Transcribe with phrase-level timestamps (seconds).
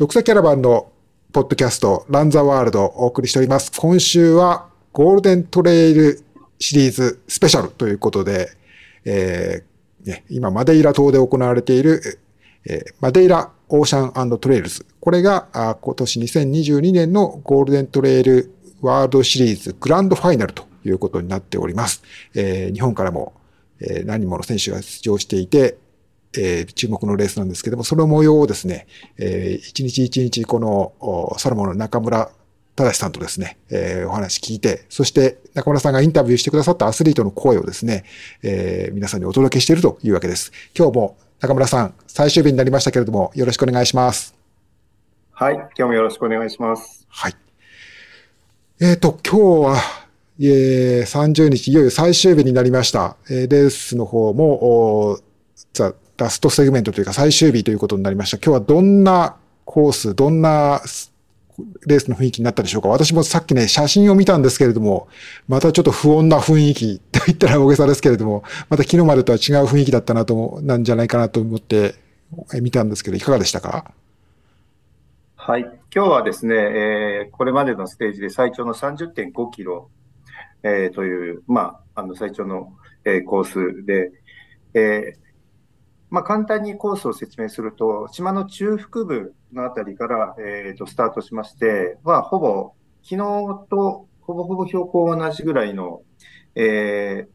[0.00, 0.90] 独裁キャラバンの
[1.30, 3.70] ポッドキャスト、ランザワールドをお送りしております。
[3.78, 6.24] 今週はゴールデントレイル
[6.58, 8.48] シリーズスペシャルということで、
[9.04, 12.18] えーね、今、マデイラ島で行われている、
[12.66, 14.86] えー、マデイラオーシャントレイルズ。
[15.00, 22.02] これがあ今年2022年のゴールデントレイルワールドシリーズグランドファイナルということになっております。
[22.34, 23.34] えー、日本からも、
[23.82, 25.76] え、何人もの選手が出場していて、
[26.36, 28.86] えー、注目のレースなんですけども、その模様をですね、
[29.18, 32.30] えー、一日一日このサロモンの中村
[32.76, 38.04] 正さんとですね、えー、お話聞いて、そして中村さんがインタビューしてくださったアスリートの声をですね、
[38.42, 40.52] えー、皆さんにお届けしているというわけです。
[40.76, 44.34] 今日も中村さん、最終日になりましたけれども、よろしくお願いします。
[45.32, 47.06] はい、今日もよろしくお願いします。
[47.08, 47.34] はい。
[48.78, 49.76] えっ、ー、と、今日は、
[50.38, 53.16] えー、30日、いよいよ最終日になりました。
[53.30, 55.18] えー、レースの方も、
[55.72, 58.36] ザ・ラストセグメントというか最終日ということになりました。
[58.36, 60.80] 今日はどんなコース、どんな
[61.86, 65.08] レースの雰囲気になったでしょうか私もさっきね、写真を見たんですけれども、
[65.48, 71.94] またちょっと不穏な雰囲気と言ったら大げさですけれども、また昨日までとは違う雰囲気だったなと、なんじゃないかなと思って
[72.60, 73.92] 見たんですけど、いかがでしたか？
[75.36, 75.62] はい。
[75.62, 79.90] 今日はですね、えー、これまでのステージで最長の30.5キロ、
[80.62, 82.72] えー、という、まあ、あの、最長の、
[83.04, 84.12] えー、コースで、
[84.74, 85.29] えー、
[86.10, 92.72] まあ、簡単にコースを説明すると、島の中腹部のあたりから、えー、とスタートしまして、まあ、ほぼ、
[93.02, 93.16] 昨日
[93.70, 96.02] とほぼほぼ標高同じぐらいの、
[96.54, 97.28] えー、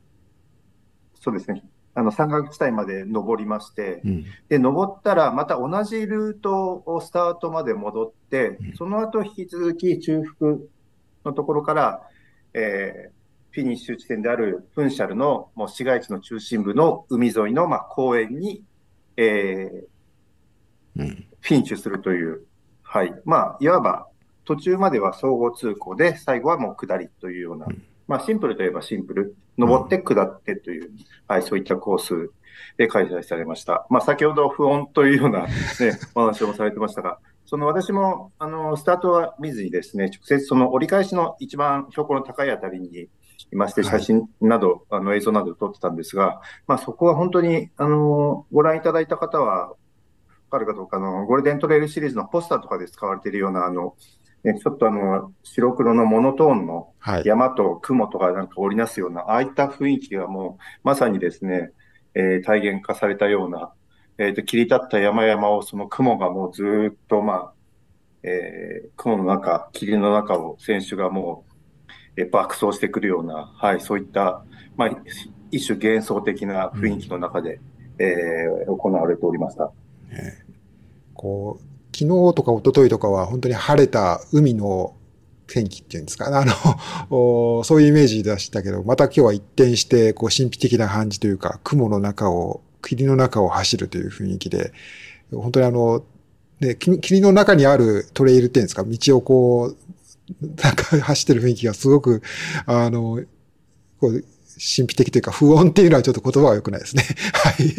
[1.20, 10.58] そうですね、あの山岳地帯まで登りまして、うん、で、登ったらまた同じルートをスタートまで戻って、うん、その後引き続き中腹
[11.24, 12.02] のところから、
[12.54, 13.15] えー、
[13.56, 18.62] フィニッシュ地点であるフンシャルのもう市街地の中心部の海沿いのまあ公園に、
[19.16, 22.42] えー、うん、フィニッシュするという、
[22.84, 23.14] はい。
[23.24, 24.08] まあ、いわば
[24.44, 32.32] 途中までは総合通行で、最後はもう下りというような、うん、まあ、シンプルといえばシンプル、登って下ってという、うん、はい、そういったコース
[32.76, 33.88] で開催されました。
[33.90, 35.48] まあ、先ほど不穏というような、ね、
[36.14, 43.08] お話をされてましたが、その私も、あの、スタートは見ずにですね、直接その折り返しの一番標高の高いあたりに、
[43.56, 49.76] いまして、写真など、はい、あの映像などを撮ってたんですが、まあ、そこは本当に、あの、ご覧いただいた方は、わ
[50.52, 53.96] かるかどうかの、ゴールデントレイルシリーズのポスターとかで使われているような、あの、
[54.44, 56.94] ね、ちょっとあの、白黒のモノトーンの
[57.24, 61.72] 山と雲とかなんか織りなすような、はい、ああいった雰囲気がもう、まさにですね、
[62.14, 63.74] えー、体現化されたような、
[64.18, 67.54] えっ、ー、と、切り立った山々をその雲がもうずっと、まあ、
[68.24, 71.55] えー、雲の中、霧の中を選手がもう
[72.24, 74.44] 爆走してくるような、はい、そういった、
[74.78, 74.90] まあ、
[75.52, 77.60] 一種幻想的な雰囲気の中で、
[78.00, 79.72] うん、えー、行われておりました。
[80.10, 80.46] ね、
[81.14, 81.64] こう、
[81.96, 84.96] 昨日とか一昨日とかは本当に晴れた海の
[85.48, 86.46] 天気っていうんですか、あ
[87.10, 94.72] の、 そういうイメージでしたけど、また今日は一転して、こう、神秘的な感じというか、雲の中を、霧の中を走るという雰囲気で、
[95.32, 96.04] 本当にあの、
[96.60, 99.78] ね、霧の中にあるトレイルっていうんですか、道をこう、
[100.42, 102.22] なんか走ってる雰囲気がすごく、
[102.66, 103.22] あの、
[104.00, 104.24] こう、
[104.58, 107.04] 神秘的というか不穏っていうのはちょっと言葉が良くないですね。
[107.34, 107.76] はい。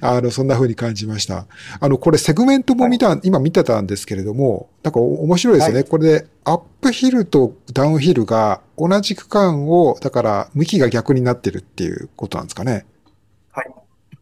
[0.00, 1.46] あの、そんな風に感じました。
[1.80, 5.74] あの、これセグメントも見た、はい、今見てたんですけれども、なんか面白いですね。
[5.74, 12.86] はい、これでアップヒルとダウンヒルが同じ区間を、だから向きが逆になってるっていうことなんですかね。
[13.50, 13.74] はい。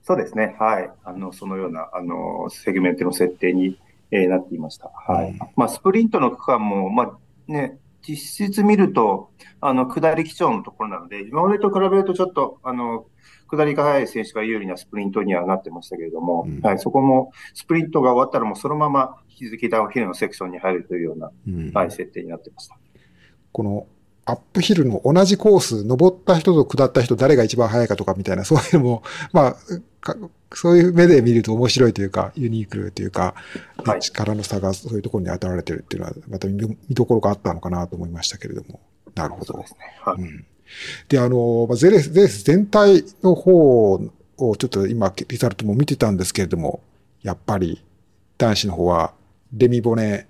[0.03, 0.57] そうですね。
[0.59, 0.91] はい。
[1.05, 3.79] あの、そのような、あの、セグメントの設定に、
[4.11, 4.91] えー、なっていました。
[4.95, 5.31] はい。
[5.31, 9.31] うん、まあ、スプリントの区間も、まあ、ね、実質見ると、
[9.61, 13.07] あの、下り基調のところなので、今までと比べるとちょっと、あの、
[13.49, 22.77] 下りが速い選手が有利なスプリントにはなってましたけれども、うん、はい、そこも、スプリントが終わったらもうそのまま引き続きダウンヒルのセクションに入るというような、うん、はい、設定になってました。
[23.53, 23.87] この
[24.25, 29.03] アップヒルの同じコース、登った人と下った人、誰が一番速いかとかみたいな、そういうのも、
[29.33, 29.57] まあ、
[30.57, 33.35] そういう目で見ると面白いというか、ユニークというか、
[33.85, 38.81] はい、力の差がそういうところに当たられてるっていうのは、また見どころがあったのかなと思いましたけれども。
[39.15, 39.59] なるほど。
[39.61, 39.79] ですね。
[40.01, 40.21] はい。
[40.21, 40.47] うん、
[41.09, 46.83] で、あの、まあ、ゼレス、ゼレス全体の方をちょっと今、リザルトも見てたんですけれども、
[47.23, 47.85] やっぱり
[48.39, 49.15] 男子の方は、
[49.53, 50.27] レミボネ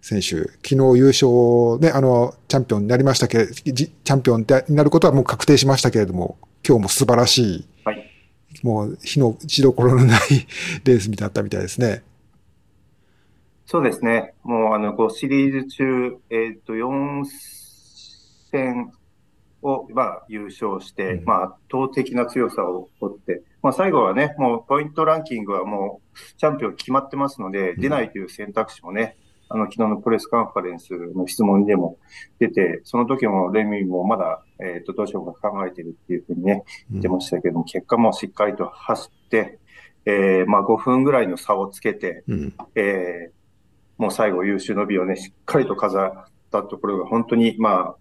[0.00, 8.10] 選手、昨日優勝ね、あの、チャンピオンになりましたけれど、チャンピオンになることはもう確定しましたけれども、今日も素晴らしい、はい、
[8.62, 10.20] もう火の打ちどころのない
[10.84, 12.02] レースだったみたいですね。
[13.66, 14.34] そうですね。
[14.44, 17.24] もう、あの、5シリーズ中、えっ、ー、と、4
[18.52, 18.92] 戦、
[19.66, 29.16] を、まあ、優勝して、うんまあ、圧倒的な強さを持って、まあ、最後はね、もうポイントランキングはもうチャンピオン決まってますので、うん出ないという選択肢もね、
[29.48, 31.98] あの、昨日のプレスカンファレンスの質問でも
[32.38, 39.58] 出て、その時もレミもまだ、えっ、と、どうしようか考えてるっていうふうにね、言ってましたけども、結果もしっかりと走って、
[40.04, 42.54] えーまあ、5分ぐらいの差をつけて、うん。
[42.74, 43.36] えー
[43.98, 47.96] もう最後優秀の美をね、しっかりと飾ったところが本当に、まあ、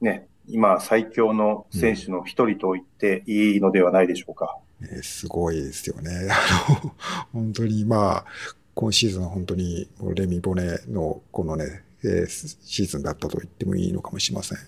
[0.00, 4.58] ね、今最強の選手の一人と言っていいのではないでしょうか。
[4.80, 6.10] ねすごいですよね。
[6.30, 6.92] あの、
[7.32, 8.24] 本当にまあ、
[8.74, 14.58] 今シーズンは本当にもうレミ・ボネのこのね、えーシーズンだったと言ってもいいのかもしれません。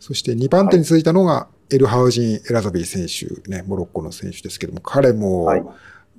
[0.00, 5.64] そして2番手に続いたのが、エルハウジン・エラザビー選手、ね、モロッコの選手ですけども、彼も、はい。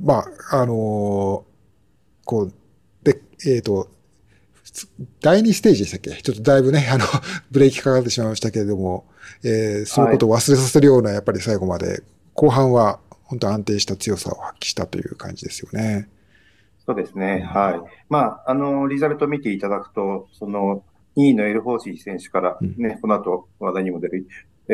[0.02, 1.44] まあ、あのー
[2.26, 2.54] こう、
[3.04, 3.90] で、えっ、と、
[4.64, 4.88] 普通
[5.22, 6.12] 第2ステージでしたっけ？
[6.22, 7.06] ちょっとだいぶね、あの、
[7.52, 9.06] ブレーキかかってしまいましたけれども、
[9.44, 16.08] えーそういうことを忘れさせるような、やっぱり最後まで、後半は本当安定した強さを発揮したという感じですよね。
[16.90, 17.42] そうですね。
[17.42, 17.82] はい。
[18.10, 20.84] まあ、あの、リザルト見ていただくと、その、
[21.18, 24.28] 2位のエルホーシー選手からうんね、この後話題にも出る、
[24.70, 24.74] え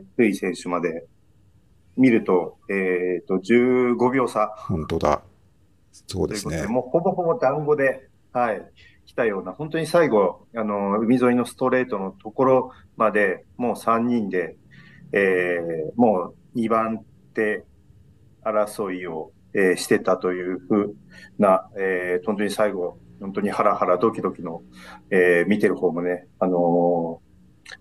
[0.00, 1.06] ー、ルイ選手まで
[1.96, 4.54] 見ると、えっ、と、15秒差。
[4.56, 5.22] 本当だ。
[5.90, 6.68] そうですね。
[6.68, 8.62] もうほぼほぼ団子で、はい、
[9.04, 14.54] 来たような、本当に最後、あの、海沿いのストレートのところまで、もう3人で、
[15.10, 17.04] えーもう2番
[17.34, 17.64] 手
[18.44, 20.94] 争いを、えーしてたというふう
[21.38, 24.62] な、えー本当に最後、本当にハラハラドキドキの、
[25.10, 27.20] えー見てる方もね、あの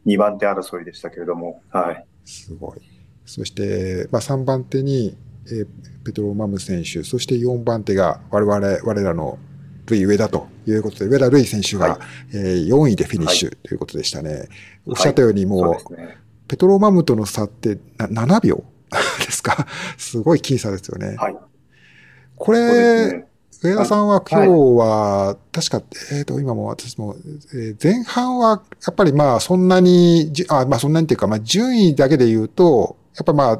[0.05, 2.05] ー、2番手争いでしたけれども、はい。
[2.23, 2.81] すごい。
[3.25, 5.15] そして、まあ、3番手に、
[5.47, 5.67] えー
[6.05, 9.39] ペトロマム選手、そして4番手が我々、我らの
[9.87, 11.99] ルイ上田ということで、上田ルイ選手が、はい
[12.33, 14.47] えー4位でフィニッシュということでしたね。
[14.85, 16.17] おっしゃったようにもう、そうですね。
[16.47, 18.63] ペトロマムとの差ってな7秒
[19.25, 19.65] ですか？
[19.97, 21.15] すごい僅差ですよね。
[21.17, 21.37] はい。
[22.37, 23.27] これ、ね。
[23.61, 27.15] 上田さんは今日は、確か、えっ、と、今も私も、
[27.53, 33.59] えー前半は、やっぱりまあ、そんなに、あ、まあ、そんなにっていうか、まあ、順位だけで言うと、やっぱまあ、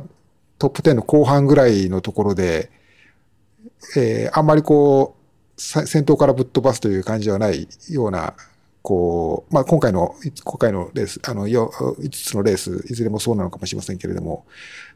[0.60, 2.72] トップ10の後半ぐらいのところで、
[3.95, 5.16] えーあんまりこ
[5.57, 8.33] う、さ先頭からぶっ飛ばすという感じではないような、
[8.81, 14.45] こう、まあ、今回の、今回のレース、あの、よ5つのレース、いずれもそうなのかもしれませんけれども、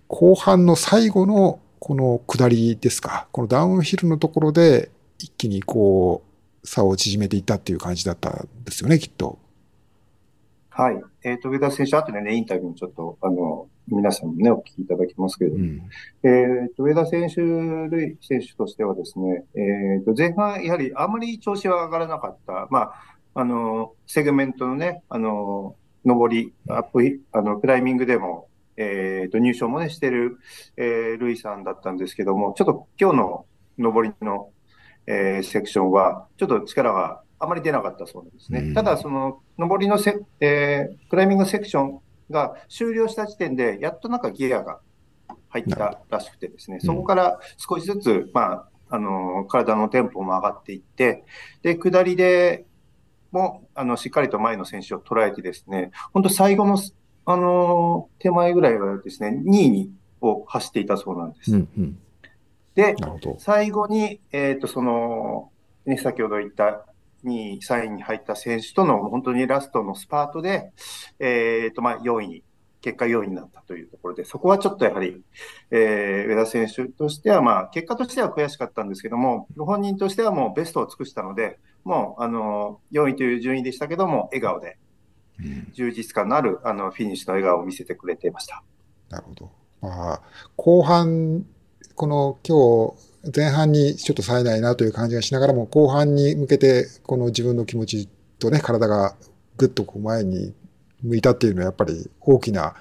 [0.07, 6.23] 後半の最後のこの下りですか、このダウンヒルのところで一気にこ
[6.63, 9.39] う差を縮めていったっていう感じだったんですよね、きっと。
[10.69, 11.01] はい。
[11.23, 15.81] えっ、と、上田選手、後でね、インタビューもちょっと、あの、皆さんにね、お聞きいただきますけれども、うん。
[16.23, 22.67] えっと、上田選手、類選手としてはですね、えっと、前半、やはりあまり調子は上がらなかった。
[22.69, 22.93] まあ、
[23.33, 28.48] あの、セグメントのね、あの、上り、アップ、あの、クライミングでも、
[28.79, 30.37] えっと、入賞もね、してる、
[30.77, 33.45] えー、ルイさんだったんですけども、ちょっと今日の
[33.77, 34.49] 上りの、
[35.05, 38.59] えーセクションは、ちょっと力があまり出なかったそうなんですね。
[38.59, 41.99] うんただ、その、上りのセ、えークライミングセクション
[42.29, 44.79] が終了した時点で、やっとなんかギアが
[45.49, 51.23] 入ったらしくてですね、そこから少しずつ、まあ、あの、体のテンポも上がっていって、
[51.61, 52.65] で、下りで
[53.31, 56.77] も、あの、しっかりと前の選手を捉えてですね、本当最後の、
[57.25, 61.53] あの、手前ぐらいはですね、2位に、を走っていたそうなんです。
[61.53, 61.99] うん、うん。
[62.75, 62.95] で。
[63.37, 65.51] 最後に、えっ、と、その、
[65.85, 66.85] ね、先ほど言った
[67.23, 70.71] 2位、3位に入った選手との本当にラストのスパートで、
[71.19, 72.43] えっ、と、まあ、4位、
[72.81, 75.21] 結果4位になったというところで、そこはちょっとやはり、
[75.71, 84.88] えー、上田選手としては、まあ、結果としては悔しかったんですけども、ご本人としてはもうベストを尽くしたので、もう、あの、4位という順位でしたけども、笑顔で、うん
[85.73, 88.63] 充実感のある、あの、フィニッシュの笑顔を見せてくれていました。
[89.09, 89.51] なるほど。
[89.81, 90.21] まあ、
[90.55, 91.45] 後半、
[91.95, 99.15] この今日、前半にちょっと冴えないなという感じがしながらも、後半に向けて、この自分の気持ちとね、体が
[99.57, 100.53] ぐっとこう前に
[101.03, 102.75] 向いたっていうのは、やっぱり大きな、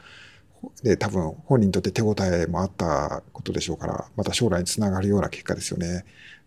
[0.82, 6.04] で、多分本人にとって手応えもあったことでしょうから、また将来につながるような結果ですよね。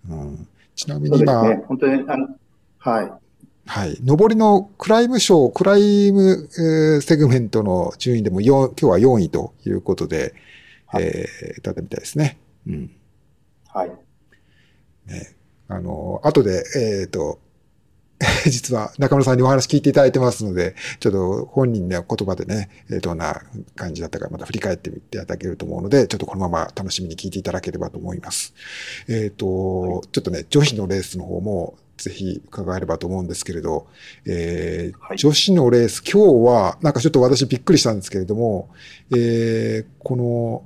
[0.09, 1.63] うん、ちなみに今、ね。
[1.67, 2.27] 本当に、あの、
[2.77, 3.11] はい。
[3.73, 3.97] はい。
[4.03, 10.33] 上りのクライム賞、クライムえーセグメントの順位でも4、今日は4位ということで、
[10.87, 12.37] はいえー、だったみたいですね。
[12.67, 12.91] うん。
[13.69, 13.91] はい。
[15.05, 15.35] ね。
[15.69, 17.39] あの、後で、えっ、と、
[18.43, 23.41] 実は中村さんにお話聞いていただいてますので、ちょっと本人の言葉でね、えーどんな
[23.77, 28.53] 感じだったかまた振り返ってみていただけると思うので、ちょっとこのまま楽しみに聞いていただければと思います。
[29.07, 33.87] えっ、と、ちょっとね、女子のレースの方もぜひ伺えればと思うんですけれど、
[34.25, 38.69] えーはい、女子のレース、今日は、なんかちょっと私びっくりしたんですけれども、
[39.11, 40.63] えー、この、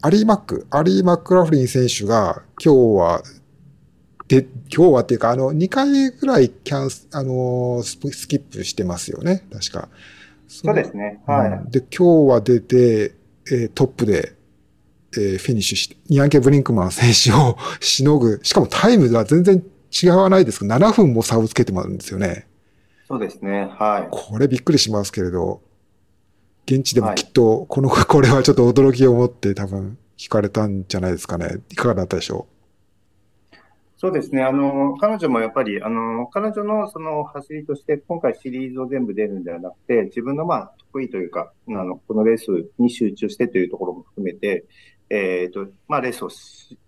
[0.00, 3.22] アリー・マック、アリー・マックラフリン選手が今日は、
[4.28, 9.88] で、今日はっていうか、あの、2回ぐらいキャンス、あのス、スキップしてますよね、確か。
[10.48, 11.22] そうですね。
[11.26, 11.50] はい。
[11.50, 13.14] うん、で、今日は出て、
[13.50, 14.34] えー、トップで、
[15.16, 22.46] えー、フィニッシュして、ニアンケ・ブリンクマン選手を しのぐ、しかもタイムが全然違わないですけど、7分も差をつけてもらうんですよね。
[23.06, 23.68] そうですね。
[23.70, 24.08] はい。
[24.10, 25.60] これびっくりしますけれど、
[26.64, 31.58] 現地でもきっと、この、はい、これはちょっと驚きを持って多分聞かれたんじゃないですかね。
[31.70, 32.52] いかがだったでしょう？
[34.02, 34.42] そうですね。
[34.42, 44.64] あの、彼女もやっぱり、あの、彼女のその走りとして、今回シリーズを全部出るんではなくて、自分のまあ、得意というか、あの、このレースに集中してというところも含めて、
[45.08, 46.30] えっ、ー、と、まあ、レースを、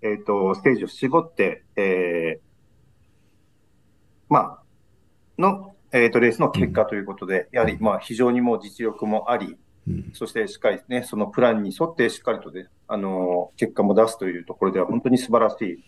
[0.02, 2.53] えっ、ー、と、ステージを絞って、えー、
[4.35, 15.85] まあ、の、えっ、ー、と、レースの結果ということで、やはり、まあ、非常にもう実力もあり、うん、そしてしっかりね、そのプランに沿ってしっかりとね、あの、結果も出すというところでは本当に素晴らしい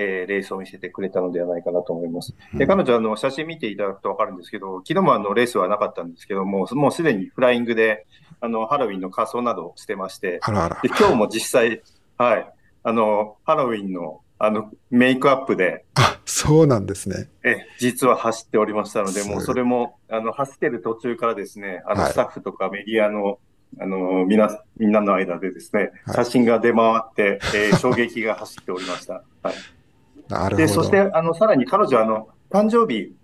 [0.00, 2.32] えー、レースを見せてくれたのではないかなと思います。
[2.54, 8.06] で、彼女、あの、写真見ていただくとわかるんですけど、昨日もあの、レースはなかったんですけども、もうすでにフライングで、
[8.40, 10.78] あの、ハロウィンの仮装などをしてまして、あらあら。
[10.82, 11.82] で今日も実際、
[12.16, 12.48] はい、
[12.84, 17.30] あの、ハロウィンの、あの、メイクアップで、あ、 そうなんですね。
[17.42, 23.36] え、実は走っておりましたので、もうそれも、あの、走ってる途中からですね、あの、スタッフとかメディアの、はい
[23.80, 29.24] あの、みな、みんなの間でですね、写真が出回って、えー、 衝撃が走っておりました。
[29.42, 29.54] はい。
[30.28, 30.56] なるほど。
[30.56, 33.14] で、そして、あの、さらに彼女、あの、誕生日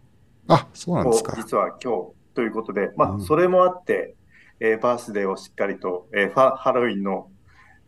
[0.49, 1.35] あ、そうなんですか。
[1.37, 4.15] 実は今日ということで、まあ、それもあって、
[4.61, 7.29] えー、バースデーをしっかりと、えー、ハロウィンの、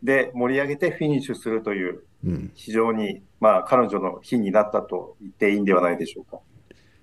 [0.03, 6.39] で盛り上げてフィニッシュするという、うん、非常に、まあ、彼女の日になったと言っていいんではないでしょうか。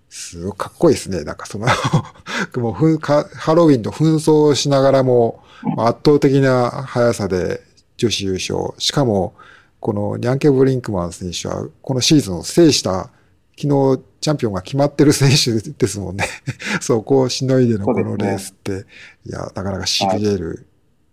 [0.09, 1.25] すごいかっこいいですね。
[1.25, 1.67] なんかその
[2.63, 5.43] もうふか、ハロウィンと紛争しながらも、
[5.77, 7.61] 圧倒的な速さで
[7.97, 8.75] 女子優勝。
[8.79, 9.35] しかも、
[9.81, 13.11] このニャンケ・ブリンクマン選手は、このシーズンを制した、
[13.57, 16.27] 昨日チャンピオンが決まってる選手ですもんね。
[16.81, 18.85] そこをしのいでのこのレースって、ね、
[19.27, 20.67] いや、なかなかしびれる、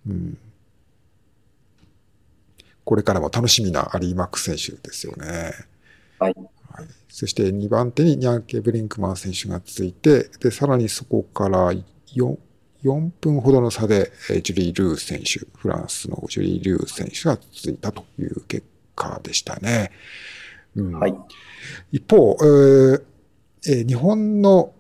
[0.08, 0.38] はい、うん。
[2.92, 5.54] これからも楽しみなアリー・マック選手ですよね。
[6.20, 6.36] はい。
[6.74, 11.86] はい、そして2番手にニャンケ・ブリンクマン選手がついて、で、さらにそこから4、
[12.84, 14.12] 4分ほどの差で、
[14.44, 18.66] ジュリー・ルー選手、フランスのジュリー・ルー選手が続いたという結
[18.98, 19.90] 果でしたね。
[20.76, 21.16] うん、はい。
[21.94, 23.04] 一方、えー
[23.68, 24.74] えー、日本の、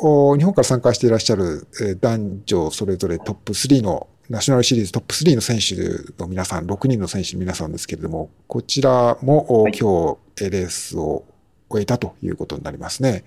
[0.00, 5.74] 日本から参加していらっしゃる、えー、男女それぞれトップ3のナショナルシリーズトップ3の選手
[6.18, 11.24] の皆さん、6人の選手の皆さんですけれども、こちらも、はい、今日レースを
[11.68, 13.24] 終えたということになりますね。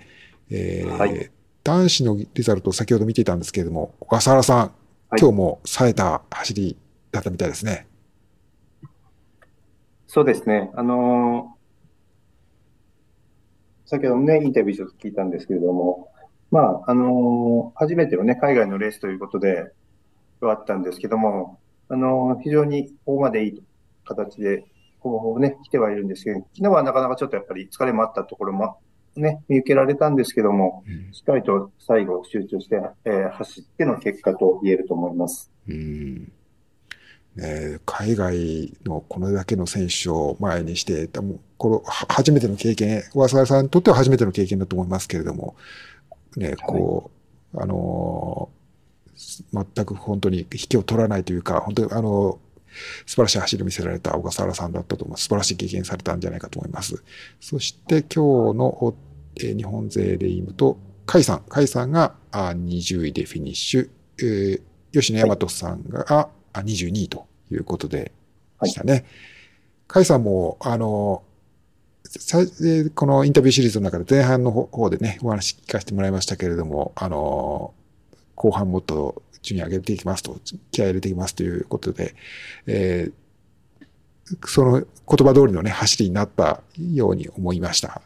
[0.50, 1.30] えー、はい、
[1.63, 6.75] 男子のリザルトを先ほど見ていたんですけれども、小笠原さん、はい、今日も冴えた走り
[7.12, 7.86] だったみたいですね。
[10.08, 10.72] そうですね。
[10.74, 16.10] あのー、先ほどもね、インタビューちょっと聞いたんですけれども、
[16.50, 19.72] まあ、あのー、初めてのね、海外のレースということで、
[20.46, 23.63] はあったんですけども、あのー、非常にここまでいい
[24.06, 24.65] 形で、
[25.00, 28.77] ほぼほぼね、来てはいるんですけど、昨日はなかなかちょっとやっぱり疲れもあったところも
[29.17, 35.51] ね、見受けられたんですけども、うん、しっかりと最後集中して、えー、走っての結果と言えると思います。
[35.67, 36.32] うん。
[37.36, 41.08] ね、海外のこれだけの選手を前にして、
[41.58, 45.56] この初めての経験、小笠原さんにとっては初めての経験だと思いますけれども、
[46.36, 47.12] ね、こ
[47.53, 48.50] う、はい、あの、
[49.53, 52.39] 全く本当に引きを取らないというか、本当にあの、
[53.05, 55.24] 素晴らしい走りを見せられた小笠原さんだったと思います。
[55.24, 57.03] 素晴らしい経験されたんじゃないかと思います。
[57.39, 58.95] そして今日の、
[59.39, 68.12] 日本勢で言うと、甲斐さん、甲斐さんがあ20位でフィニッシュ、えー、吉野大和さんが、はい、あ22位ということで
[68.65, 69.05] したね。
[69.88, 71.24] 甲、は、斐、い、さんも、あの、
[72.95, 77.74] このインタビューシリーズの中で前半の方でね、お話聞かせてもらいましたけれども、あの、
[78.38, 80.39] 後半もっと順位上げていきますと、
[80.72, 82.13] 気合入れていきますということで、
[82.67, 84.88] えー、その言
[85.27, 88.01] 葉通りのね、走りになったように思いました。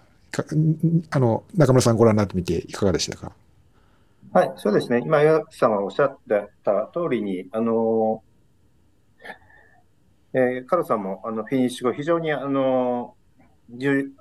[1.09, 3.33] あの、中村さんご覧になってみていかがでしたか？
[4.31, 5.01] はい、そうですね。
[5.03, 8.23] 今、岩木さんがおっしゃってた通りに、あの、
[10.33, 13.15] えー、カロさんもあのフィニッシュ後、非常にあの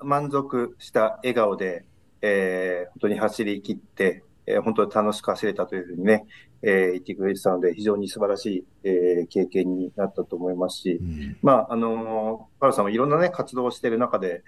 [0.02, 1.84] 満足した笑顔で、
[2.22, 6.26] えー、本当に走り切って、えー、本当に楽しく走れたというふうにね、
[6.62, 14.42] えー、言ってくれてたので、非常に素晴らしい、えー、経験になったと思いますし、うん、まあ、あのー、カロさんもいろんなね、活動をしている中で、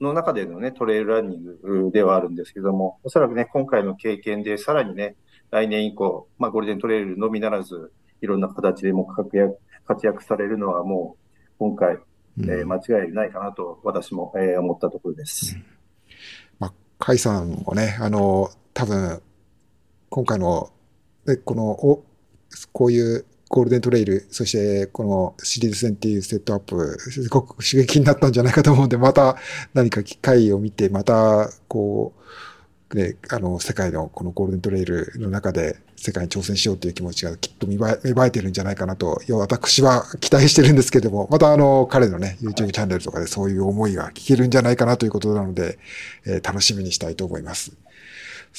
[0.00, 5.16] の中でのね、トレイルランニングではあるんですけども、おそらくね、今回の経験でさらにね、
[5.50, 11.98] 来年以降、まあ、ゴールデントレイルのみならず、いろんな形でも活躍活躍されるのはもう、今回、
[12.40, 15.54] えー、間違いないかなと、私も、えー、思ったところです。
[15.54, 15.64] うん、
[16.58, 19.22] まあ、甲斐さんもね、あの、多分、
[20.16, 20.70] 今回の、
[21.44, 22.02] この、お、
[22.72, 29.36] こういうゴールデントレイル、そしてこのシリーズ戦っていうセットアップ、すごく刺激になったんじゃないかと思うんで、また
[29.74, 32.14] 何か機会を見て、また、こ
[32.90, 45.78] う、ね、あの、世界のこのゴールデントレイルの中で世界に挑戦しようという気持ちがきっと芽生えてるんじゃないかなと、私は期待してるんですけども、またあの、彼のね、YouTube チャンネルとかでそういう思いが聞けるんじゃないかなということなので、
[46.24, 47.72] えー、楽しみにしたいと思います。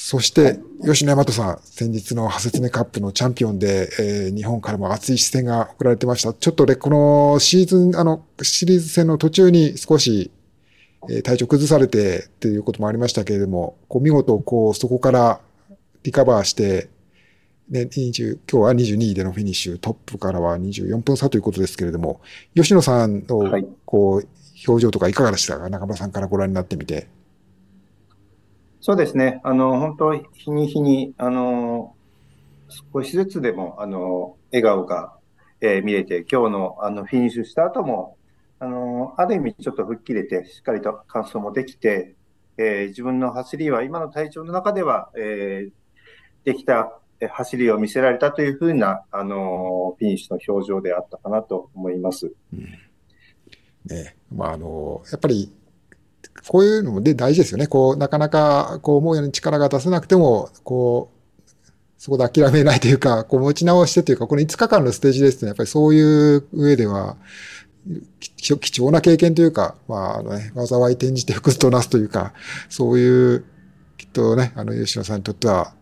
[0.00, 6.32] そして、吉野大和さん、先日のハセツネカップのチャンピオンで、えー、日本からも熱い視線が送られてました。
[6.32, 10.30] ちょっとね、このシーズン、あの、シリーズ戦の途中に少し
[11.10, 15.40] え体調崩されてっていうこともありましたけれども、こう見事、こう、そこから
[16.04, 16.88] リカバーして、
[17.68, 22.20] ね、20、今日は22位でのフィニッシュ、トップからは24分差ということですけれども、
[22.54, 23.50] 吉野さんの、
[23.84, 24.28] こう、
[24.68, 25.68] 表情とかいかがでしたか？
[25.68, 27.08] 中村さんからご覧になってみて。
[28.80, 29.40] そうですね。
[29.42, 31.94] あの、本当、日に日に、あの、
[32.92, 35.16] 少しずつでも、あの、笑顔が、
[35.60, 38.16] えー、見れて、今日の、あの、フィニッシュした後も、
[38.60, 42.14] あの、ある意味ちょっと吹っ切れて、しっかりと完走もできて、
[42.56, 45.70] えー、自分の走りは今の体調の中では、えー、
[46.44, 46.98] できた
[47.30, 52.32] 走りを見せられたというふうな、あの、フィニッシュの表情であったかなと思います。
[52.52, 52.60] うん、
[53.86, 55.52] ね、まあ、あの、やっぱり、
[56.46, 57.66] こういうのもで大事ですよね。
[57.66, 61.18] こう、なかなか、こう思うように力が出せなくても、こう、
[61.98, 67.16] そこで諦めないというか、こう持ち直してというか、この5日間のステージですね、やっぱりそういう上では、
[68.36, 72.34] 貴重な経験というか、まあ、あのね、災い転じて福となすというか、
[72.68, 73.44] そういう、
[73.96, 75.74] きっとね、あの、吉野さんにとっては、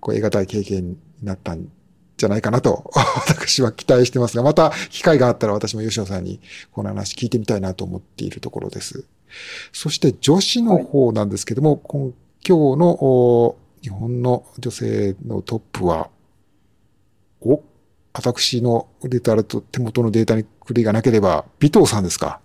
[0.00, 1.68] こう、得難い経験になったん
[2.16, 2.90] じゃないかなと、
[3.26, 6.40] 私は期待してますが、また機会があったら私も吉野さんに
[6.72, 9.06] この話聞いてみたいなと思っているところです。
[9.72, 11.80] そして女子の方なんですけども、はい、
[12.46, 16.10] 今日の日本の女性のトップは、
[17.40, 17.62] お
[18.12, 22.40] 私のデータと手元のデータにクリがなければ、尾藤さんですか？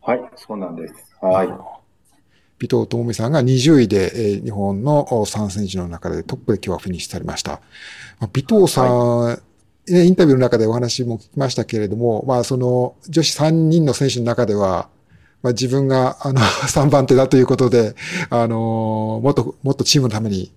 [0.00, 0.94] はい、そうなんです。
[1.20, 1.48] はい。
[1.48, 1.50] 尾
[2.60, 7.60] 藤智美さんが20位で、えー、日本の3選手の中でトップで今日はフィニッシュされました。
[8.18, 9.38] まあ、尾藤さん、は
[9.86, 14.88] い、インタビューの中でお話も聞きましたけれども、まあその女子3人の選手の中では、
[15.42, 17.94] まあ自分があの 3番手だということで、
[18.30, 20.52] あのもっと、もっとチームのために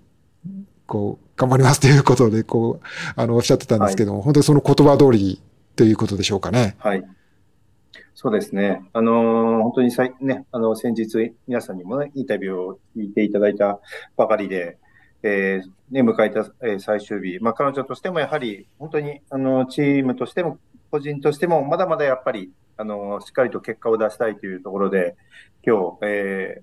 [0.92, 5.42] こう、頑張りますということで、こう、あの、おっしゃってたんですけども、はい、本当にその言葉通り
[5.78, 6.76] ということでしょうかね。
[6.80, 7.04] はい。
[8.14, 8.84] そうですね。
[8.92, 13.80] あの本当にさい、ね、あの、先日、皆さんにもね、インタビューを聞いていただいた
[14.18, 14.78] ばかりで、
[15.24, 17.40] えー、ね、迎えた、えー、最終日。
[17.40, 20.58] まあ、彼女としてもやはり、本当に、あの、チームとしても、
[20.92, 25.16] 個人としても、まだまだやっぱり、あの、しっかりと結果を出したいというところで、
[25.66, 26.62] 今日、え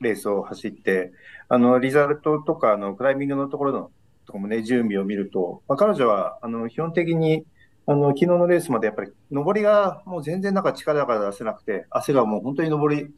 [0.00, 1.12] ー、レースを走って、
[1.48, 3.90] あの、リザルトとか、あの、クライミングのところの、
[4.26, 7.44] とかもね、準備を見ると、まあ、彼女は、あの、基本的に、
[7.86, 13.14] あの、昨日のレースまでやっぱり、上りがもう全然なんか力が出せなくて、汗がもう本当に上り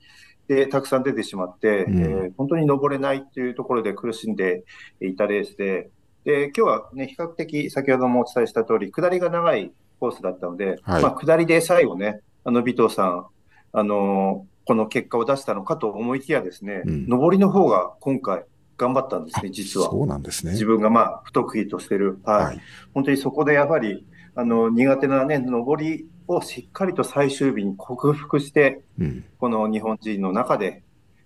[0.46, 4.64] でたくさん出てしまって、うん、えー、本当に登れないっていうところで苦しんで
[5.00, 5.90] いたレースで、
[6.24, 13.26] で、今日はね、比較的先ほどもお伝えした通り、下りが長いコースだったので、はい、まあ、下りで最後ね、あの、尾藤さん、
[13.72, 18.44] あのこの結果を出したのかと思いきやですね、うん、上りの方が今回
[18.76, 19.90] 頑張ったんですね、実は。
[19.90, 20.52] そうなんですね。
[20.52, 22.18] 自分がまあ、不得意としてる。
[22.24, 22.44] はい。
[22.44, 22.60] はい、
[22.94, 30.82] 本当にそこでやはり、あの、苦手なね、上りをしっかりと最終日に克服して、うん、この日本人の中で、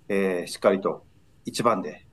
[0.08, 1.04] えー、しっかりと
[1.44, 2.06] 一番で、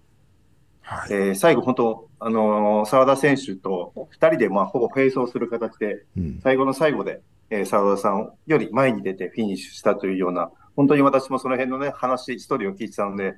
[0.81, 13.35] はい、えー、最後本当、あのー、沢田選手と二人で、まあ、ほぼ並走する形で、うん、最後の最後で、えー、沢田さんより前に出てフィニッシュしたというような、本当に私もその辺のね、話、ストーリーを聞いてたので、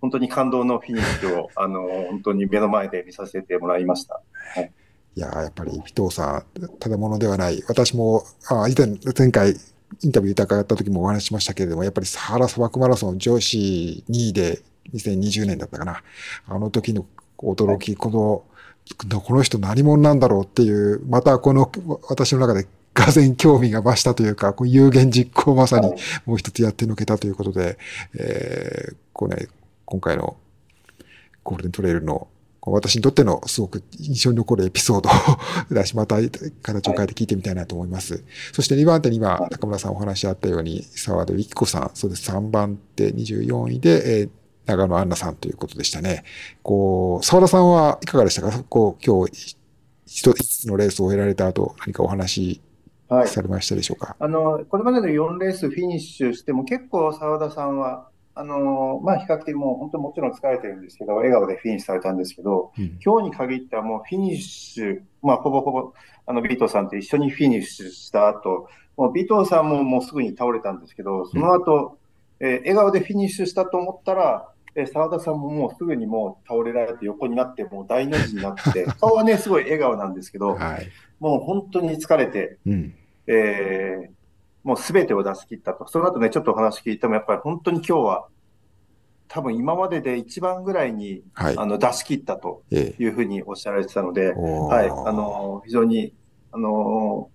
[0.00, 4.20] 本当に感動のフィニッシュを、 あの、本当に目の前で見させてもらいました。
[4.54, 4.72] はい。
[5.16, 7.62] いややっぱり尾藤さん、ただものではない。
[7.68, 9.54] 私も、あ以前、前回、
[10.02, 14.60] インタビュー伺った時もお話ししましたけれども、やっぱりサハラ砂漠マラソン女子2位で
[14.92, 16.02] 2020年だったかな。
[16.46, 17.06] あの時の
[17.38, 18.44] 驚き、この、
[19.20, 21.70] この人何者なんだろうっていう、またこの
[22.08, 25.92] 私の中でがぜ興味が増したというか、こう有言実行まさに
[26.26, 27.76] もう一つやってのけたということで、
[28.16, 29.48] えー、こうね、
[29.84, 30.36] 今回の
[31.42, 32.28] ゴールデントレイルの
[32.62, 35.10] 私にとってのすごく印象に残るエピソード
[35.74, 36.16] だし、 また
[36.62, 38.14] 形を変えて聞いてみたいなと思います。
[38.14, 42.30] はい、そして2番手に今、中村さんお話しあったように、沢田由紀子さん、そうです。
[42.30, 44.30] 3番手24位で、えー、
[44.66, 46.24] 長野アンナさんということでしたね。
[46.62, 48.62] こう、沢田さんはいかがでしたか？
[48.68, 49.56] こう、今日、
[50.06, 52.60] 一つのレースを終えられた後、何かお話
[53.26, 65.92] されましたでしょうか、はい、あの、これまでの4レースフィニッシュしても結構沢田さんは、あのまあ、比較的もう本当もちろん疲れてるんですけど、笑顔でフィニッシュされたんですけど、うん、今日に限ってはもうフィニッシュ、まあ、ほぼほぼ、
[66.26, 71.98] あの、ビートさんと一緒にフィニッシュした後、もうビートさんももうすぐに倒れたんですけど、その後、
[72.40, 80.88] うん、えー、笑顔でフィニッシュしたと思ったら、え澤田さんももうすぐにもう倒れられて横になって、もう大の字になって、 顔はね、すごい笑顔なんですけど、はい、
[81.20, 82.94] もう本当に疲れて、うん、
[83.26, 84.10] えー、
[84.64, 85.86] もうすべてを出し切ったと。
[85.86, 88.26] その後ね、ちょっとお話聞いても、やっぱり本当に今日は、
[89.28, 96.12] 多分今までで一番ぐらいに、はい、あの出し切ったというふうにおっしゃられてたので、はい、あの、非常に、
[96.52, 97.30] あの、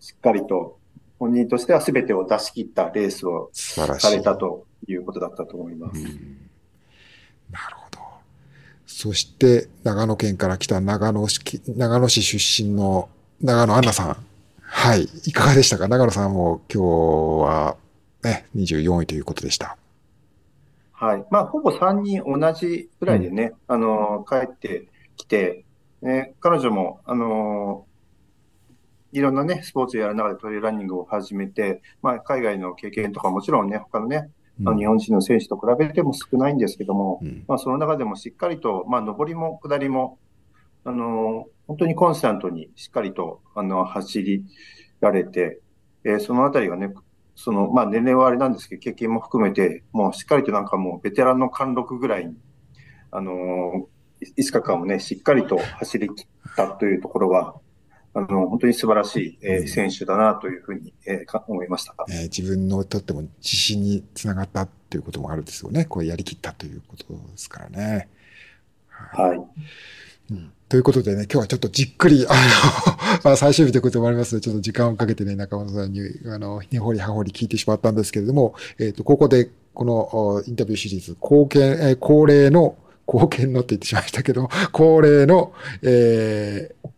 [0.00, 0.78] しっかりと、
[1.18, 6.02] 本人としてはすべてを出し切ったレースをされたということだったと思います。
[7.52, 7.98] なるほど。
[8.86, 11.40] そして、長野県から来た長野市、
[11.76, 13.08] 長野市出身の
[13.40, 14.16] 長野アンナさん。
[14.60, 15.02] はい。
[15.26, 15.86] いかがでしたか？
[15.86, 16.86] 長野さんも今日
[17.44, 17.76] は
[18.22, 19.76] ね、24位ということでした。
[20.92, 21.24] はい。
[21.30, 25.64] まあ、ほぼ3人同じぐらいでね、うん、あの、帰ってきて、
[26.00, 27.86] ね、彼女も、あの
[29.12, 40.18] いろんなね、スポーツやる中でトレーランニングを始めて、まあ、海外の経験とかもちろんね、他のね、うん、日本人の選手と比べても少ないんですけども、うん、まあ、その中でもしっかりと、まあ、上りも下りも、
[40.84, 44.44] あの本当にコンスタントにしっかりと、あの、走り
[45.00, 45.60] られて、
[46.04, 46.92] えー、そのあたりがね、
[47.34, 52.36] その、まあ、年齢はあれなんですけど、経験も含めて、もうしっかりとなんかもう、ベテランの貫禄ぐらいに、
[53.10, 57.54] あのー、5日間もね、しっかりと走り切ったというところは、
[58.14, 61.94] あの、本当に素晴らしい、えー、選手だなというふうに、えー、思いました。
[62.08, 65.86] えー、自分のとっても自信につながったということもあるんですよね。
[65.86, 68.08] これやりきったということですからね。
[68.88, 69.38] はい、はい
[70.30, 72.38] うんということでね、今日はちょっとじっくり、あの、
[73.24, 86.88] まあ最終日ということもありますので、ちょっと時間をかけてね、中本さんに、あの、根掘り葉掘り聞いてしまったんですけれども、えっ、ー、と、ここで、このインタビューシリーズ、貢献、えー、恒例の、貢献のって言ってしまいましたけど、恒例の、えー、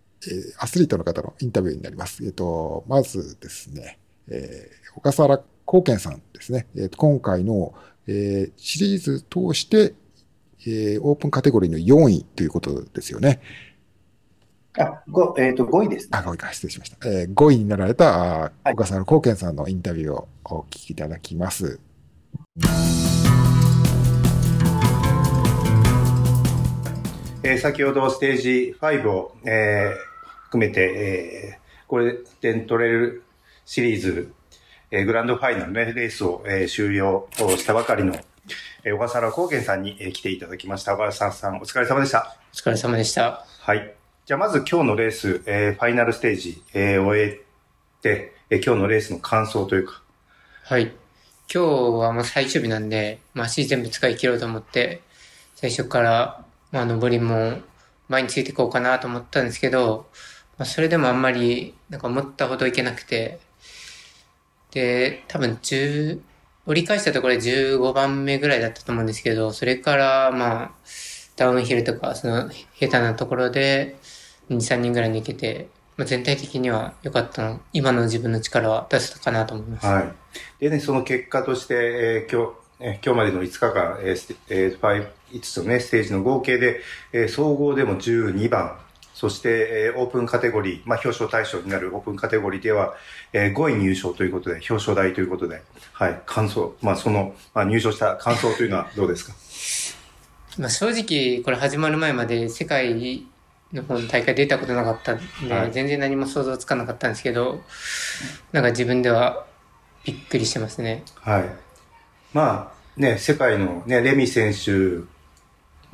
[0.59, 2.25] アスリートの方のインタビューになります。
[2.25, 6.67] えっ、ー、と、まずですね、えー、小笠原貢献さんですね。
[6.77, 7.75] えー、と今回の、
[8.07, 9.95] えー、シリーズ通して、
[10.67, 13.41] えー、オープンカテゴリーの4位ということですよね。
[14.79, 16.11] あ、ご、えっ、ー、と、5位です、ね。
[16.13, 17.09] あ、5位か、失礼しました。
[17.09, 21.79] えー、5位になられた、小笠原貢献さんのインタビューをお聞きいただきます。
[27.45, 30.14] えー、先ほどステージ5を、えー、
[30.55, 33.25] 含めて、えー、これでトレイル
[33.67, 34.33] シリーズ、
[34.93, 38.15] えー、グランドファイナルね、レースを、えー、終了したばかりの
[38.85, 40.93] えー、小笠原光健さんに、えー、来ていただきました。
[40.95, 42.37] 小笠原さん、お疲れ様でした。
[42.53, 43.45] お疲れ様でした。
[43.61, 43.95] はい。
[44.27, 47.41] じゃあ、まず今日のレース、えー、ファイナルステージ、えー、終え
[48.03, 50.03] て、えー、今日のレースの感想というか。
[50.63, 50.83] はい。
[50.83, 50.93] 今
[51.49, 51.59] 日
[51.99, 55.01] はもう最終日なんで、まあ、足全部使い切ろうと思って、
[55.57, 57.59] 最初から、まあ、上りも
[58.09, 60.07] 前についていこうかなと思ったんですけど、
[60.59, 63.41] まあ、それでもあんまり、なんか思ったほどいけなくて、
[64.71, 66.21] で、多分10、
[66.67, 70.71] 折り返したところで15番目ぐらいだったと思うんですけど、それからまあ、
[71.37, 73.97] ダウンヒルとか、その下手なところで
[74.51, 79.87] 2、3人ぐらい抜けて、まあ、全体的には良かったの、今の自分の力は出せたかなと思います。
[79.87, 80.13] はい。
[80.61, 86.81] でね、その結果として、えー、今日、え今日までの5日間、えーえー、5, 5つのね、ステージの合計で、
[87.13, 88.79] えー、総合でも12番、
[89.15, 92.95] そして、えー、オープンカテゴリー、まあ、表彰対象になるオープンカテゴリーでは、
[93.33, 99.33] えー、5位入賞ということで、表彰台ということで、はい、感想、まあ、その、まあ、入賞した感想というのはどうですか？
[100.59, 103.25] まあ、正直、これ始まる前まで世界
[103.73, 107.63] の方の大会出たことなかったんで、はい、全然何も想像つかなかったんですけど、
[108.53, 109.47] なんか自分では
[110.05, 111.03] びっくりしてますね。
[111.21, 111.45] はい。
[112.33, 115.05] まあ、ね、世界のね、レミ選手、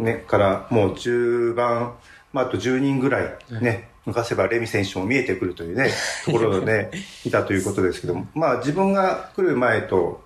[0.02, 1.94] ね、からもう中盤、
[2.32, 5.90] まあ、あと10人ぐらいね、抜かせばレミ選手も見えてくるというね、
[6.24, 6.90] ところで、ね、
[7.24, 10.22] いたということですけども、まあ自分が来る前と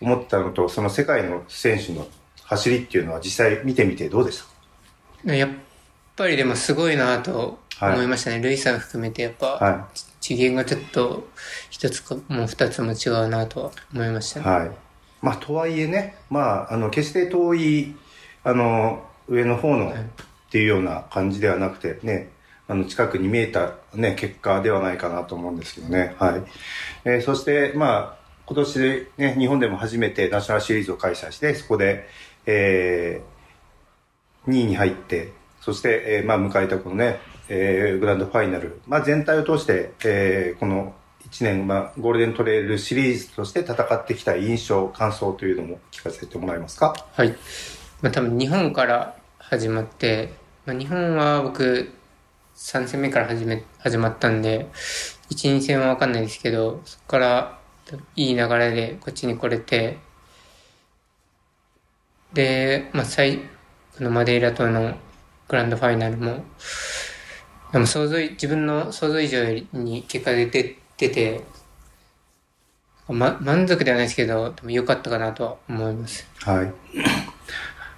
[0.00, 2.06] 思ったのと、その世界の選手の
[2.44, 4.42] 走りっていうのは実際見てみてどうでし
[5.24, 5.50] たやっ
[6.16, 8.36] ぱりでもすごいなと思いましたね。
[8.36, 11.28] はい、ルイさん含めてやっぱ、はい、次元がちょっと
[11.68, 14.46] 一つかもう二つも違うなとは思いましたね。
[14.46, 14.70] はい。
[15.22, 17.94] まあとはいえね、まああの決して遠い、
[18.42, 19.94] あの、上の方の
[20.50, 22.28] っていうような感じではなくてね、
[22.66, 26.16] あの、近くに見えたね、結果ではないかなと思うんですけどね。
[26.18, 26.42] はい。
[27.04, 32.08] えー、そして、まあ、今年ね、日本でも初めてナショナルシリーズを開催して、そこで、
[32.46, 40.94] えー、2位に入って、そして、えー、まあ、迎えたこのね、えー、グランドファイナル、まあ、全体を通して、えー、この
[41.28, 46.94] 1年、まあ、ゴールデントレイルシリーズとして戦ってきた印象、感想というのも聞かせてもらえますか？
[47.12, 47.36] はい。
[48.00, 51.90] まあ、多分日本から始まって、まあ、日本は僕、
[52.54, 54.68] 3戦目から始め、始まったんで、
[55.30, 57.58] 1、2戦はわかんないですけど、そこから
[58.14, 59.98] いい流れでこっちに来れて、
[62.34, 63.38] で、まあ、最、
[63.96, 64.94] このマデイラ島の
[65.48, 66.44] グランドファイナルも、
[67.72, 71.40] でも想像、自分の想像以上に結果で出出て、
[73.08, 76.28] ま、満足ではないですけど、でも良かったかなとは思います。
[76.40, 76.72] はい。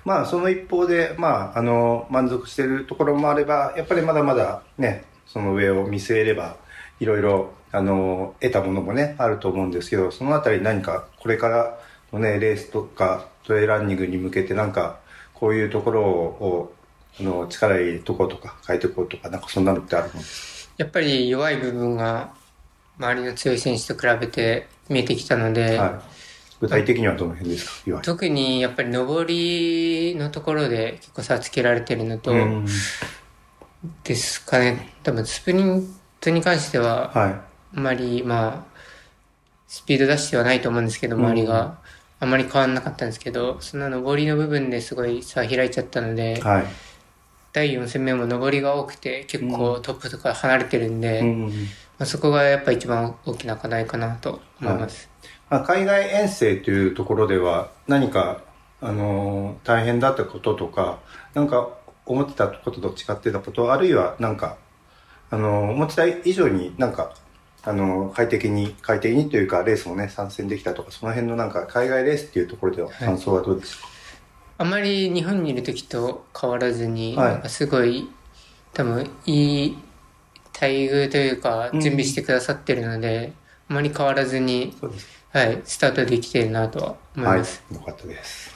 [0.04, 6.56] まあ、その一方で、まあ、あの、満足しているところもあれば、やっぱりまだまだね、その上を見据えれば、
[7.00, 11.78] いろいろ、あの、得たものもね、あると思うんですけど、そのあたり何か、これから
[12.12, 14.98] のね、レースとか、トレーランニングに向けてなんか、
[15.34, 16.74] こういうところを、
[17.20, 20.10] あの、力入れるとことか、変えていこうとか、なんかそんなのってある
[20.78, 22.32] やっぱり弱い部分が、
[22.98, 26.11] 周りの強い選手と比べて見えてきたので、はい、
[26.62, 28.00] 具体的にはどの辺ですか？
[28.00, 32.32] 特にやっぱり上りのところで結構差つけられてるのと、
[34.04, 34.94] ですかね。
[35.02, 38.78] 多分スプリントに関しては、あまり、まあ、
[39.68, 41.82] スピード出してはないと思うんですけど、周りが。
[42.20, 46.64] あまり変わんなかったんですけど、その上りの部分ですごい差開いちゃったので、はい、
[47.52, 51.52] 第4戦目も上りが多くて結構トップとか離れてるんで、うん、
[52.02, 55.08] まあ、そこがやっぱ一番大きな課題かなと思います。
[55.50, 58.42] はい、まあ、海外遠征というところでは何か、
[58.80, 60.98] あのー、大変だったこととか、
[61.32, 61.68] なんか
[62.04, 64.56] 思ってたことと違ってたこと、あるいはなんか、
[65.30, 67.14] あのー、思ってた以上になんか
[67.62, 73.92] あの、快適に、快適にというか、レースもね、参戦できたとか、その辺のなんか、海外レースっていうところでは感想はどうですか、は
[74.66, 78.10] い、あまり日本にいる時と変わらずに、はい、すごい、
[78.72, 79.78] 多分、いい
[80.62, 83.32] 待遇というか、準備してくださってるので、
[83.68, 84.72] うん、あまり変わらずに、
[85.32, 87.64] はい、スタートできてるなとは思います。
[87.68, 88.54] はい、よかったです。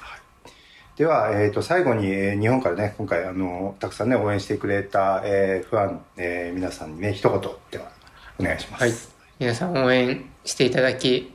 [0.97, 7.41] では、えっ、ー、と、最後に、えー、日本からね、今回、あの、たくさんね、応援してくれた、えー、ファン、えー、皆さんにね、一言
[7.73, 7.91] では
[8.39, 8.85] お願いします。
[8.85, 8.93] はい。
[9.41, 11.35] 皆さん応援していただき、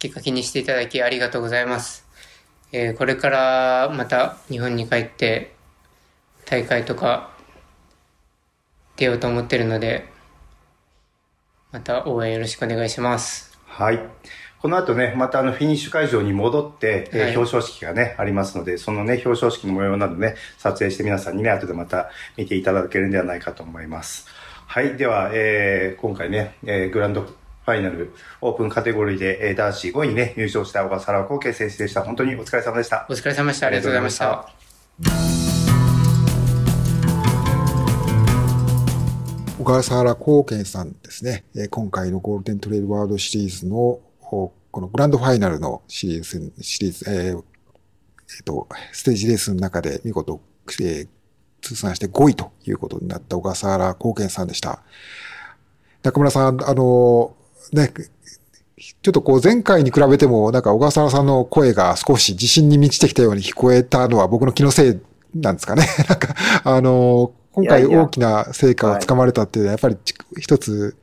[0.00, 2.04] きっかけにしていただきありがとうございます。
[2.72, 5.54] えー、これからまた日本に帰って
[6.44, 7.33] 大会とか
[8.96, 10.08] 出ようと思ってるので、
[11.72, 13.58] また応援よろしくお願いします。
[13.66, 14.00] はい。
[14.60, 24.26] この後ね、またあのフィニッシュ会場に戻って、えー、表彰式がね、ありますので、そのね、表彰式の模様などね、撮影して皆さんにね、後でまた見ていただけるんではないかと思います。
[24.66, 24.96] はい。
[24.96, 32.02] では、えー、今回ね、えー、グランドファイナルオープンカテゴリーで、えー、男子5位にね、優勝した小笠原幸慶選手でした。
[32.02, 33.06] 本当にお疲れ様でした。
[33.10, 33.66] お疲れ様でした。
[33.66, 35.43] ありがとうございました。
[39.64, 41.42] 小笠原幸慶さんですね。
[41.70, 50.38] 今回のゴールデントレイルワールドシリーズの、このグランドファイナルのシリーズ、シリーズ、えー、えー、と、ステージレースの中で見事、
[50.82, 51.08] えー、
[51.62, 54.82] 通算して5位ということになった小笠原貢献さんでした。
[56.02, 57.34] 中村さん、あの、
[57.72, 57.90] ね、
[59.00, 65.00] ちょっとこう前回に比べてもなんか小笠原さんの声が少し自信に満ちてきたように聞こえたのは僕の気のせい
[65.34, 65.86] なんですかね。
[66.06, 69.96] なんか、あの、今回大きな成果をつかまれたっていうのはやっぱり
[70.40, 70.96] 一つ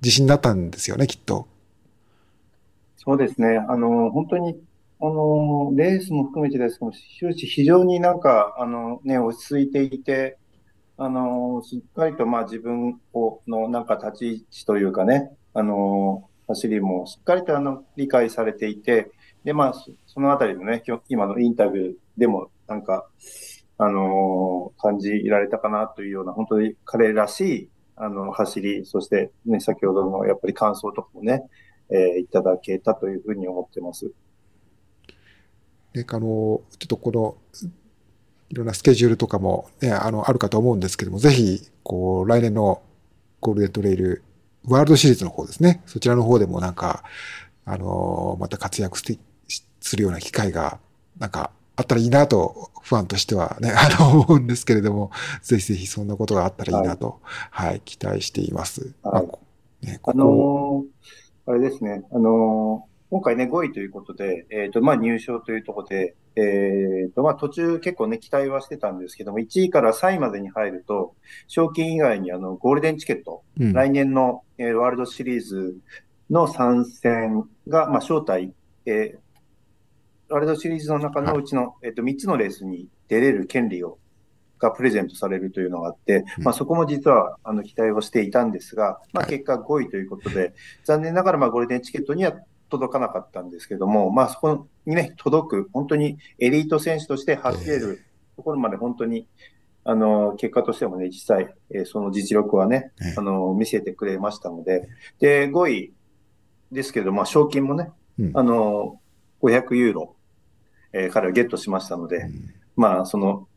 [0.00, 1.48] 自信になったんですよね、きっと。
[2.96, 3.58] そうですね。
[3.68, 4.60] あの、本当に
[5.00, 10.38] あの、レースも含めてですけど、終始非常になんか、あのね、落ち着いていて、
[10.96, 19.12] あの、しっかりとまあ自分をのなんか立ち位置というかね、あの、走りもしっかりとあの理解されていて、
[19.44, 19.74] で、まあ、
[20.06, 23.06] そのあたりのね、今のインタビューでもなんか、
[23.78, 31.44] あの感じられたかなというような、本当に彼らしい、あの、走り、そしてね、先ほどのやっぱり感想とかもね、
[31.90, 34.12] えー、いただけたというふうに思ってます。
[35.94, 37.36] ね、あの、ちょっとこの、
[38.50, 42.82] いろんなスケジュールとかもね、あの、あるかと思うんですけども、ぜひ、こう、来年の
[43.40, 44.22] ゴールデントレイル、
[44.64, 45.82] ワールドシリーズの方ですね。
[45.86, 47.04] そちらの方でもなんか、
[47.64, 50.80] あの、また活躍するような機会が、
[51.18, 55.12] なんか、あったらいいなと、ファンとしてはね、 あの、思うんですけれども、
[55.42, 58.94] ぜひぜひそんなことがあったらいいなと、はい、はい、期待しています。
[59.04, 71.14] はい、ね、あのー、あれですね、あのー今回ね、5位ということで、えっ、ー、と、まあ、入賞というところで、えっ、と、まあ、途中結構ね、期待はしてたんですけども、1位から3位までに入ると、
[71.46, 73.72] 賞金以外にあの、ゴールデンチケット、うん。
[73.72, 75.78] 来年の、えーワールドシリーズ
[76.28, 78.52] の参戦が、まあ、招待、
[78.84, 83.98] えーワールドシリーズの中のうちの、えっ、と、3つのレースに出れる権利を、
[84.58, 86.44] がプレゼントされるというのがあって、うん。
[86.44, 89.30] まあ、そこも実は、あの、期待をしていたんですが、まあ、はい。
[89.30, 90.52] 結果5位ということで、
[90.84, 92.34] 残念ながら、まあ、ゴールデンチケットには
[92.68, 98.04] 届かなかったんですけども、まあ、そこにね、届く、本当にエリート選手として走れる
[98.36, 99.26] ところまで本当に、
[99.84, 103.14] あの、結果としてもね、実際、えーその実力はね、ええ。
[103.16, 104.88] あの、見せてくれましたので、
[105.18, 105.94] で、5位
[106.70, 108.30] ですけど、まあ、賞金もね、うん。
[108.34, 109.00] あの、
[109.40, 110.16] 500ユーロ、
[110.92, 113.48] えー彼はゲットしましたので、うんまあ、その、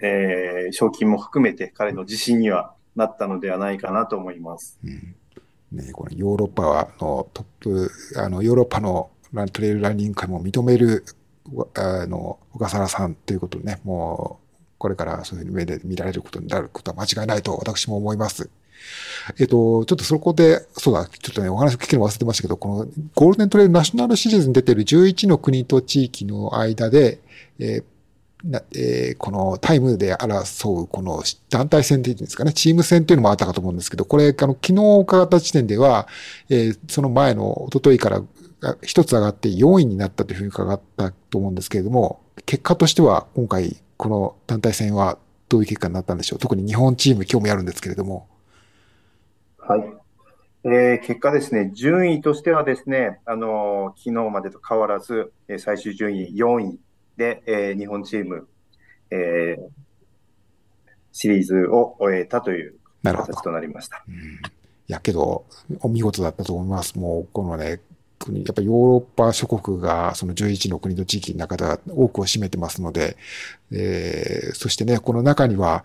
[0.00, 4.78] えー賞金も含めて彼の自信にはなったのではないかなと思います。
[4.84, 5.14] うん
[5.72, 11.04] ね、このヨーロッパのトップ、あの、ヨーロッパのラントレイルランニング界も認める、
[11.52, 18.50] わあの、小笠原さんということでね、もう、これからそういうふうに目で見られることになることは間違いないと私も思います。
[19.38, 27.20] えっと、ちょっとそこで、そうだ、ちょっとね、お話聞くの忘れてましたけど、このゴールデントレイルナショナルシリーズに出ている11の国と地域の間で、
[27.58, 27.84] えー
[28.44, 36.08] なえーこのタイムで争う、この団体戦っていうんですかね、チーム戦っていうのもあったかと思うんですけど、これ、あの、昨日伺った時点では、
[36.48, 38.22] えーその前の一昨日から
[38.82, 45.18] 一つ上がって4位になったというふうに伺ったと思うんですけれども、結果としては今回、この団体戦は
[45.48, 48.26] どういう結果になったんでしょう特に日本チーム興味あるんですけれども。
[49.66, 49.84] はい。
[50.64, 56.80] えー結果ですね、順位としてはですね、あのー昨日までと変わらず、えー最終順位4位
[57.16, 58.48] で、えー日本チーム、
[59.10, 59.62] えー
[61.14, 62.74] シリーズを終えたという
[63.26, 63.42] 形。
[63.42, 64.04] となりました。
[64.08, 64.14] うん
[64.88, 65.46] いやけど、
[65.80, 66.98] お見事だったと思います。
[66.98, 67.80] もう、このね、
[68.18, 73.16] 国、やっぱりヨーロッパ諸国が、その11の国と地域の中では多くを占めてますので、
[73.70, 75.84] えーそしてね、この中には、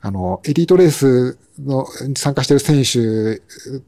[0.00, 3.40] あの、エリートレースの参加している選手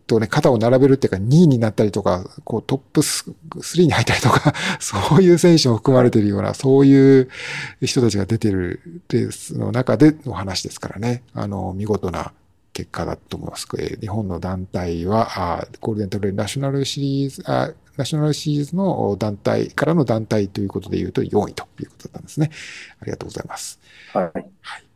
[0.06, 7.28] とね、肩を並べるっていうか、2位になったりとか、こうトップス3に入ったりとか、 そういう選手も含まれているような、そういう
[7.80, 11.22] 人たちが出ているレースの中での話ですからね。
[11.32, 12.32] あの、見事な
[12.72, 13.68] 結果だと思います。
[13.78, 22.50] えー日本の団体は、あーゴールデントレイルナショナルシリーズ、あナショナルシリーズの団体からの団体ということで言うと4位ということだったんですね。
[23.00, 23.78] ありがとうございます。
[24.12, 24.89] はい。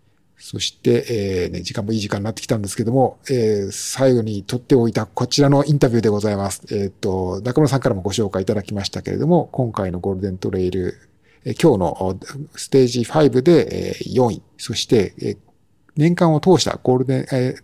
[0.46, 6.60] そして、えーね、時間もいい時間になってきたんですけども、えー最後に取っておいたこちらのインタビューでございます。
[6.70, 10.98] えっ、と、中村さんからもご紹介いただきましたけれども、今回のゴールデントレイル、
[11.46, 12.18] えー今日の
[12.56, 15.38] ステージ5で、えー4位、そして、えー
[15.96, 17.62] 年間を通したゴールデン、えー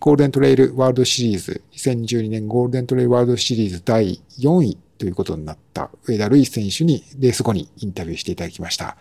[0.00, 8.96] ゴールデントレイルワールドシリーズ、2012年ゴールデントレイルワールドシリーズ第4位ということになった上田瑠衣選手にレース後にインタビューしていただきました。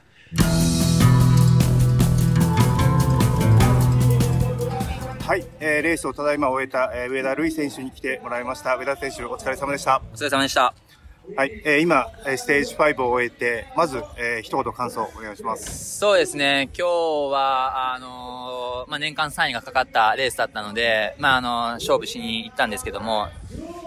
[5.28, 8.78] はい、えーレースをただいま終えた、えー上田瑠衣選手に来てもらいました。
[8.78, 10.02] 上田選手、お疲れ様でした。
[10.14, 10.74] お疲れ様でした。
[11.36, 16.00] はい、えー今、えーステージ5を終えて、まず、えー一言感想お願いします。
[16.00, 23.28] そうですね、今日は、あのーまあ、年間3位がかかったレースだったので、まあ、あのー勝負しに行ったんですけども、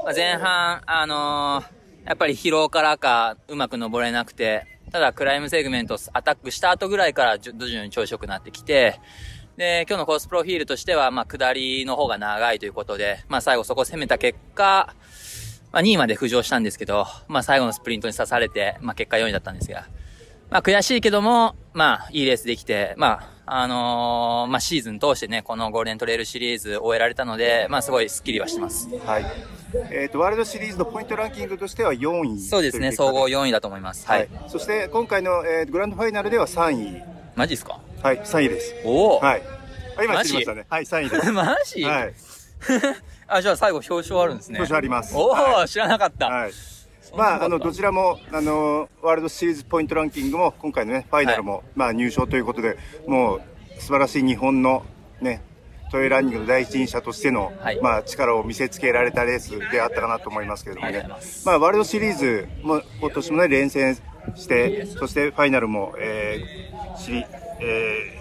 [0.05, 9.01] まあ、前半、あのーやっぱり疲労からかうまく登れなくて、ただクライムセグメントアタックした後ぐらいから徐々に調子良くなってきて、
[9.61, 14.95] で、今日のコースプロフィールとしては、まあ、下りの方が長いということで、まあ、最後そこを攻めた結果、
[15.71, 19.87] まあ、2位まで浮上したんですけど、まあ、最後のスプリントに刺されて、まあ、結果4位だったんですが、
[20.49, 28.89] まあ、悔しいけども、まあ、いいレースできて、まあ、あのーまあ、シーズン通してね、このゴールデントレイルシリーズ終えられたので、まあ、すごいスッキリはしてます。
[29.05, 29.27] はい。
[29.93, 32.41] えっ、と、ワールドシリーズのポイントランキングとしては4位。
[32.41, 34.07] そうですね、総合4位だと思います。
[34.07, 34.29] ははいい。。
[34.49, 37.03] そして、今回の、えーグランドファイナルでは3位。
[37.37, 37.80] マジですか？
[38.03, 38.75] はい、3位です。
[38.85, 39.43] おお、はい。
[39.99, 40.67] あ今知りましたね。
[40.71, 41.33] はい、3位です。
[41.33, 42.15] マジ、はい。
[43.29, 44.59] あ、じゃあ最後表彰あるんですね。
[44.59, 46.29] 表彰ありますおお、はい知らなかった。
[46.29, 46.53] はい。
[47.15, 53.43] まあ、あの、どちらも、あの、ワールドシリーズポイントランキングも、今回のね、ファイナルも、まあ、入賞ということで、もう、
[53.79, 54.85] 素晴らしい日本の、
[55.21, 55.43] ね、
[55.91, 61.45] トイレランニングの第一人者としての、はいまあ、力を見せつけられたレースであったかなと思いますけれどもねます。
[61.45, 63.97] まあ、ワールドシリーズも、今年もね、連戦
[64.37, 68.21] して、そしてファイナルも、えー、えー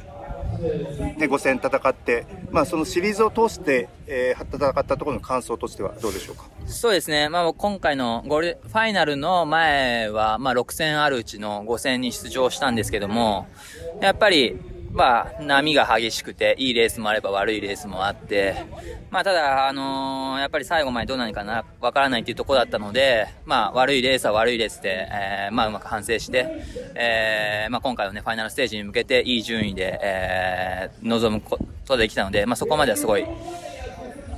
[0.59, 6.45] ね、5戦戦って、まあ、そのシリーズを通して、えー、戦ったところの感想としてはどうでしょうか？
[6.65, 7.29] そうですね。
[7.29, 13.47] まあ今回のゴール、ファイナルの前は、まあ6戦あるうちの5戦に出場したんですけども、
[14.01, 14.57] やっぱり、
[14.91, 18.65] まあ、波が激しくて、いいレースもあれば悪いレースもあって、
[19.11, 26.47] まあ、ただ、あのー、やっぱり最後までどうなるかな、わからないっていうところだったので、まあ、悪いレースは悪いレースで、えー、まあ、うまく反省して、
[26.95, 33.25] えー、まあ、今回のね、ファイナルステージに向けて、いい順位で、えー、臨むことができたので、まあ、そこまではすごい、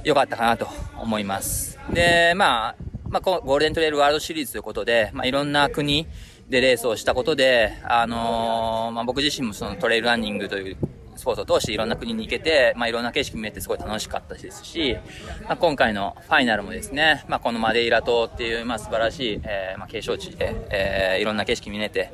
[0.04, 1.80] 良かったかなと思います。
[1.92, 2.76] で、まあ、
[3.10, 6.08] まあ、ゴールデントレイルワールドシリーズということで、まあ、いろんな国、
[6.52, 10.78] でレースをしたことで、あのー、まあ、僕自身もそのトレイルランニングという
[11.16, 14.98] スポーツを通していろんな国に行けて、まあ、いろんな景色見れてすごい楽しかったですし、
[15.44, 22.12] まあ、今回のファイナルもですね、まあ、このマデイラ島っていう、まあ、素晴らしい、えー、まあ、景勝地で、えー、いろんな景色見れて、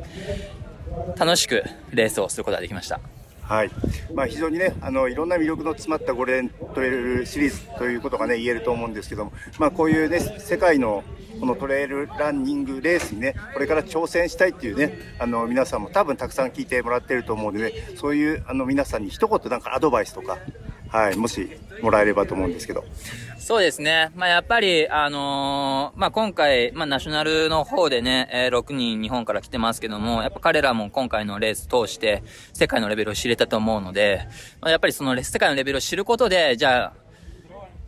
[1.17, 2.99] 楽しくレースをすることができました。
[3.47, 3.71] はい。
[4.13, 11.05] まあ非常にね、あの、いろんな魅力の詰まったゴールデントレイルシリーズということがね、言えると思うんですけども、まあこういうね、世界の
[11.39, 20.37] このトレイルランニングレースにね、これから挑戦したいっていうね、あの、皆さんも多分たくさん聞いてもらってると思うので、ね、そういうあの皆さんに一言なんかアドバイスとか、
[20.89, 21.49] はい、もし
[21.81, 22.83] もらえればと思うんですけど。
[23.47, 24.11] そうですね。
[24.15, 34.27] まあ、やっぱり、あのー、まあ、今回、まあ、ナショナルの方でね、えー、6人日本から来てますけども、やっぱ彼らも今回のレース通して、世界のレベルを知れたと思うので、
[34.59, 36.93] まあ、やっぱりその世界のレベルを知ることで、じゃあ、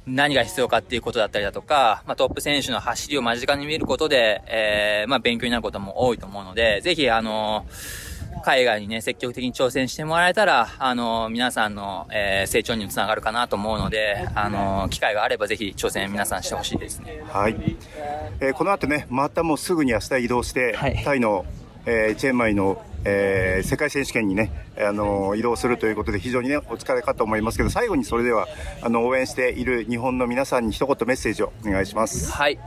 [0.08, 8.09] 何が必要かっていうことだったりだとか、まあ、トップ選手の走りを間近に見ることで、えー、まあ、勉強になることも多いと思うので、ぜひ、あのー、
[8.42, 17.24] 海外にね、積極的に挑戦してもらえたら、あのー、皆さんの、えー、成長にもつながるかなと思うので、あのー、機会があればぜひ挑戦皆さんしてほしいですね。
[17.28, 17.56] はい。
[18.40, 21.46] えー、この後ね、またもうすぐに明日移動して、はい、タイの、
[21.86, 28.48] えー、チェンマイのえー、世界選手権にね、あの移動するということで非常にね、お疲れかと思いますけど、最後にそれでは、
[28.82, 32.32] あの、応援している日本の皆さんに一言メッセージをお願いします。
[32.32, 32.60] はい。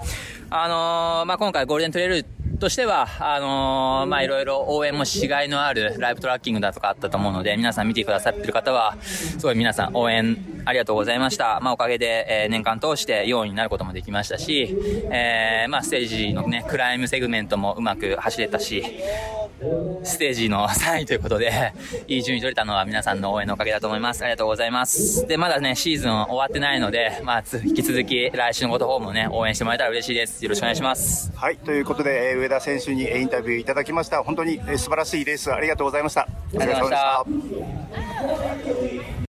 [0.50, 2.26] あのー、まあ、今回ゴールデントレイル
[2.58, 11.58] としては、あのー、まあ、いろいろ応援もしがいのあるライブトラッキングだとかあったと思うので、皆さん見てくださってる方は、すごい皆さん応援ありがとうございました。
[11.60, 14.76] まあ、おかげで、えー、年間通して4位になることもできましたし、
[15.10, 18.84] えー、まあ、ステージのね、クライムセグメントもうまく走れたし、
[20.04, 21.72] ステージの3位ということで、
[22.08, 24.22] いい順位取れたのは皆さんの応援のおかげだと思います。
[24.22, 25.26] ありがとうございます。
[25.26, 30.42] で、まだね、シーズン終わってないので、まあ、引き続き来週のこと方もね、応援してもらえたら嬉しいです。
[30.42, 31.32] よろしくお願いします。
[31.34, 34.22] はい、ということで、上田選手にインタビューいただきました。
[34.22, 36.22] 本当に素晴らしいレースありがとうございました。
[36.22, 37.56] ありがとうございまし
[39.16, 39.22] た。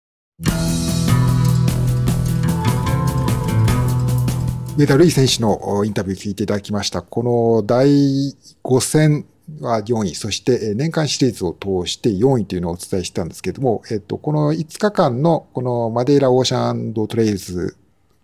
[4.74, 7.02] 上田瑠衣選手のインタビュー聞いていただきました。
[7.02, 9.26] この第5戦
[9.60, 17.76] は4位、そして年間シリーズを通して4位というのをお伝えしたんですけれども、えっと、この5日間のこのマデイラオーシャンドトレイルズ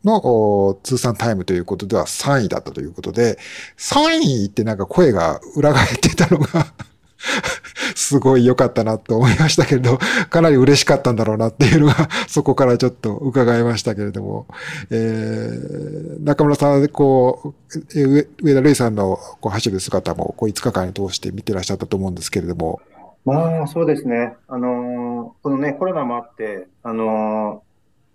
[0.04, 3.38] の通算タイムということでは3位だったということで、
[3.76, 6.72] 3位ってなんか声が裏返ってたのが
[7.94, 9.98] すごい良かったなと思いましたけれど、
[10.30, 11.94] かなり嬉しかったんだろうなっていうのが、
[12.28, 14.46] そこからちょっと伺いましたけれども、
[14.90, 22.80] えー、中村さん、こう、上田瑠衣さんのこう走る姿も、こう5日間に通して見てらっしゃったと思うんですけれども。
[23.24, 24.36] まあ、そうですね。
[24.46, 27.68] あのー、このね、コロナもあって、あのー、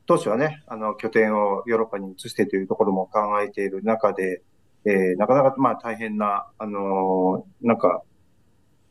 [0.08, 4.42] 当初はね、あの、拠点をヨーロッパに移してというところも考えている中で、
[4.86, 8.02] えー、なかなかまあ大変な、あのー、なんか、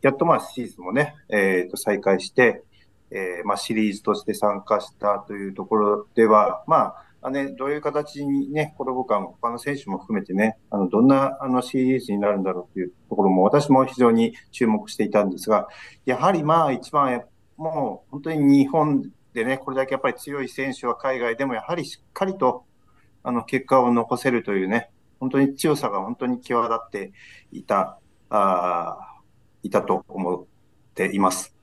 [0.02, 2.62] やっとまあシーズンもね、えっ、ー、と再開して、
[3.10, 15.68] えー、まあシリーズとして参加したというところでは、まあ、あね、どういう形にね、コラボ感、他の選手も含めてね、あの、どんなあのシリーズになるんだろうというところも私も非常に注目していたんですが、
[16.04, 17.22] やはりまあ一番、
[17.56, 22.64] もう本当に日本でね、これだけやっぱり強い選手は海外でもやはりしっかりと、
[23.22, 24.90] あの、結果を残せるというね、
[25.20, 27.12] 本当に強さが本当に際立って
[27.52, 28.00] いた、
[28.30, 29.11] ああ
[29.62, 30.44] いたと思っ
[30.94, 31.54] ています。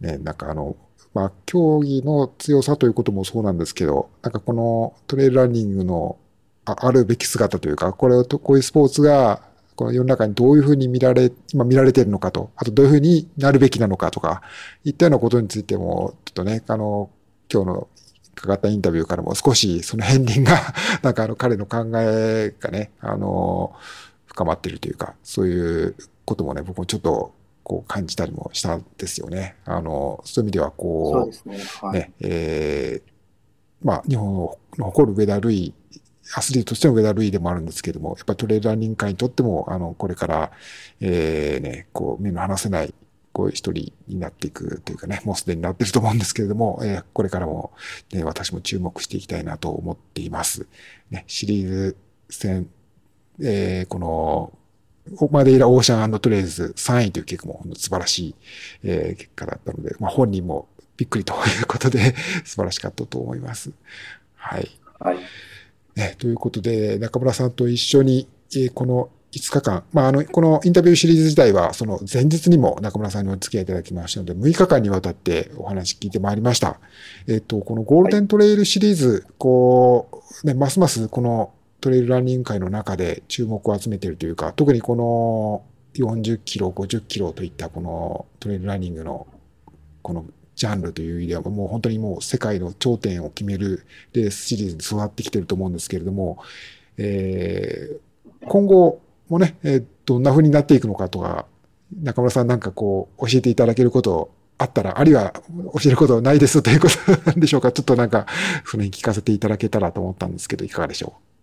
[0.00, 0.76] ね、なんかあの、
[1.14, 6.18] まあ、競技の強さということもそうなんですけど、なんかこのトレイルランニングの
[6.66, 9.42] あるべき姿というか、これを、こういうスポーツが、
[9.76, 14.42] この世の中にどういうふうに見られ、今見られてるのかと、あとどういうふうになるべきなのかとか、
[14.84, 17.10] いったようなことについても、ちょっとね、あの、
[17.52, 17.88] 今日の
[18.36, 20.60] 伺ったインタビューからも少しその片鱗が、
[21.02, 23.74] なんかあの彼の考えがね、あの、
[24.26, 25.96] 深まってるというか、そういう
[26.26, 29.56] こともね、僕もちょっとこう感じたりもしたんですよね。
[29.64, 33.10] あの、そういう意味ではこう、ね、はい、ね、えー、
[33.82, 34.34] まあ、日本
[34.78, 35.74] の誇る上田類、
[36.34, 40.52] アスリートとしての上田類でもあるんですけれども、やっぱりトレーラー人会にとっても、あの、これから、
[41.00, 42.94] えー、ね、こう、目の離せない、
[43.32, 47.72] こう、一人になっていくというかね、もうすでになってると思うんですけれども、えー、これからも、
[48.12, 50.66] ね、私も注目していきたいなと思っています。
[51.10, 51.96] ね、シリーズ
[52.30, 52.68] 戦、
[53.40, 54.52] えー、この、
[55.30, 58.34] マデイラオーシャントレイズ3位という結果も素晴らしい、
[58.84, 63.70] えー、結果だったので、まあ、本人もびっくりということで 素晴らしかったと思います。
[64.34, 64.70] はい。
[64.98, 65.18] はい。
[65.94, 76.80] ね、ということで、中村さんと一緒に、えー、この5日間、まあ、あの、このインタビューシリーズ自体は、その前日にも中村さんにお付き合いいただきましたので、6日間にわたってお話聞いてまいりました。
[77.26, 85.64] えっ、と、このゴールデントレイルシリーズ、はい、こう、ね、ますますこのトレイルランニング界の中で注目を集めているというか、特にこの
[85.94, 89.26] 40キロ、50キロといったこのトレイルランニングの
[90.02, 96.38] このジャンルという意味では、もう本当にもう世界の頂点を決めるレースシリーズに育ってきていると思うんですけれども、
[96.96, 101.46] えー、今後もね、えー、どんな風になっていくのかとか、
[102.02, 105.34] 中村さんなんかこう教えていただけることあったら、あるいは
[105.74, 106.96] 教えることないですということ
[107.30, 107.70] なんでしょうか。
[107.72, 108.26] ちょっとなんか、
[108.64, 111.35] その辺聞かせていただけたらと思ったんですけど、いかがでしょう？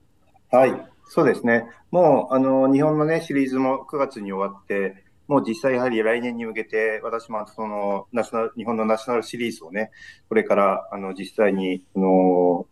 [0.54, 0.88] はい。
[1.08, 1.66] そうですね。
[1.90, 9.90] もう、あの、日本のね、シリーズも9月に終わって、もう実際やはり来年に向けて、私もその、ナショナル、日本のナショナルシリーズをね、
[10.30, 12.68] これから、あの、実際に、あの、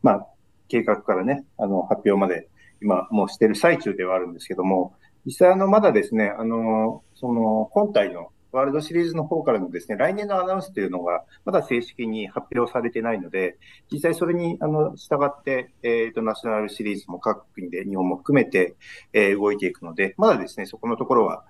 [0.00, 0.26] まあ、
[0.68, 2.48] 計画からね、あの、発表まで、
[2.80, 4.94] 今、もうしてる最中ではあるんですけども、
[5.26, 13.58] 実際、あの、まだですね、あの、その、本体のワールドシリーズの方からのですね、来年のアナウンスというのが、まだ正式に発表されてないので、
[13.92, 18.76] 実際それに、あの、従って、えっ、ー、と、ナショナルシリーズも各国で、日本も含めて、
[19.12, 21.44] えー、動いていくので、まだですね、そこのところは、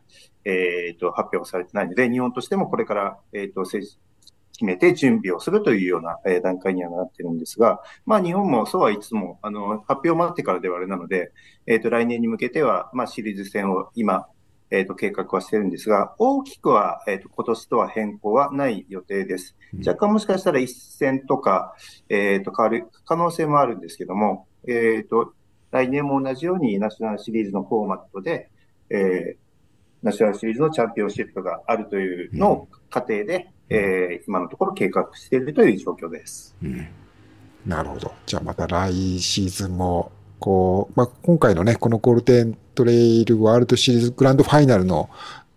[0.45, 11.31] えっ、ー、と、発表されてないので、日本としてもこれから、えっ、と、決めて準備をするというような、段階にはなってるんですが、まあ日本もそうはいつも、あの、発表待ってからではあれなので、
[11.67, 14.27] えっ、と、来年に向けては、まあシリーズ戦を今、
[14.71, 19.57] えっ、ー、と、計画はしてるんですが、大きくは、えっ、ー、と、今年とは変更はない予定です。
[19.87, 21.75] 若干もしかしたら一戦とか、
[22.09, 25.33] えっ、ー、と、変わる可能性もあるんですけども、えっ、と、
[25.71, 28.51] 来年も同じようにナショナルシリーズのフォーマットで、
[28.91, 29.37] えー、
[30.03, 36.57] ナショナルシリーズのチャンピオンシップがあるというのを過程で、うん、えー、今のところ計画しているという状況です。
[36.63, 36.89] うん、
[37.67, 38.13] なるほど。
[38.27, 45.11] じゃあまた来シーズンもこう、まあ、今回のね、このゴールデントレイルワールドシリーズグランドファイナルの、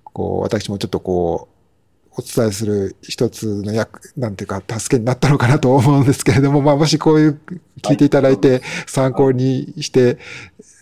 [0.04, 1.52] こう、私もちょっとこう、
[2.18, 7.40] お伝えする一つの役、なんていうか、助けになったのかなと思うんですけれども、まあ、もしこういう、
[7.82, 10.18] 聞いていただいて、参考にして、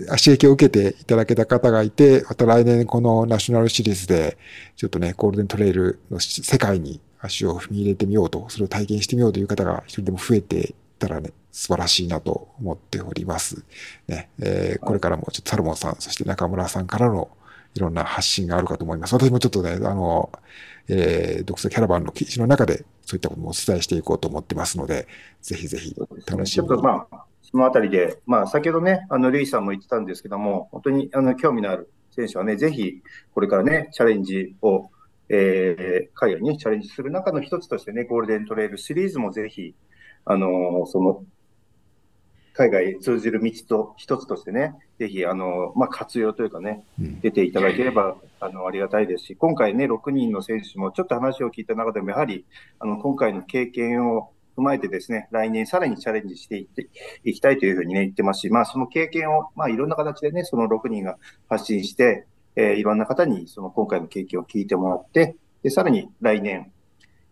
[0.08, 4.38] 刺激を受けていただけた方がいて、また来年このナショナルシリーズで、
[4.76, 10.74] ちょっとね、ゴールデントレイルの世界に足を踏み入れてみようと、それを体験してみようという方が一人でも増えて
[11.06, 13.64] ったらね、素晴らしいなと思っております。
[14.08, 17.30] ね、えー、これからもちょっとサルモンさん、そして中村さんからの
[17.74, 19.14] いろんな発信があるかと思います。
[19.14, 20.30] 私もちょっとね、あの、
[20.90, 25.08] えー、独自キャラバンの記事の中でそういったこともお伝えしていこうと思ってますので、
[25.42, 25.96] ぜひぜひ
[26.28, 26.82] 楽しみに。
[26.82, 33.02] まあ、そのあたりで、まあ、先ほどね、あの、レイさんも言ってたんですけども、本当に、あの、興味のある選手はね、ぜひ、
[33.34, 34.90] これからね、チャレンジを、
[35.30, 39.76] えー、海外にチャレンジする中の一つとしてね、ゴールデントレイルシリーズもぜひ、
[40.26, 41.24] あのその、
[42.54, 46.84] 海外へ通じる道と一つとしてね、ぜひ、あの、まあ、活用というかね、
[47.22, 52.46] 出ていただければ、あの、ありがたいですし、今回ね、6人の選手もちょっと話を聞いた中でも、やはり、
[52.80, 56.90] あの、今回の経験を踏まえてですね、来年さらにチャレンジしていって
[57.24, 61.18] いきたいというふうにね、言ってますし、まあ、その経験を、まあ、いろんな形でね、その6人が
[61.48, 62.26] 発信して、
[62.58, 66.74] えー、いろんな方にその今回の経験を聞いてもらって、で、さらに来年、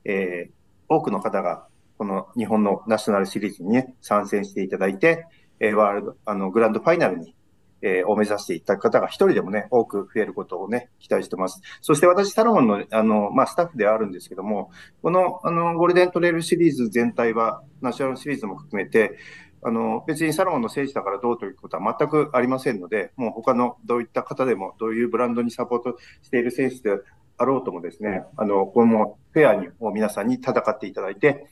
[0.06, 0.52] えー、
[0.88, 1.68] 多くの方が
[1.98, 5.26] この日本のナショナルシリーズにね、参戦していただいて、
[5.60, 7.36] えー、ワールド、あの、グランドファイナルに、
[7.82, 11.62] えー、を目指していった方が一人でもね、多く増えることをね、期待してます。
[11.82, 14.72] そして私、サロモンの、あの、まあ、スタッフではあるんですけども、
[15.02, 19.18] この、あの、ゴールデントレールシリーズ全体は、ナショナルシリーズも含めて、
[19.64, 27.02] あの、別にサロモンの選手だからどうということは全くありませんので、もう他のどういった方でも、どういうブランドにサポートしている選手で
[27.38, 31.48] あろうともですね、あの、このフェアにも皆さんに戦っていただいて、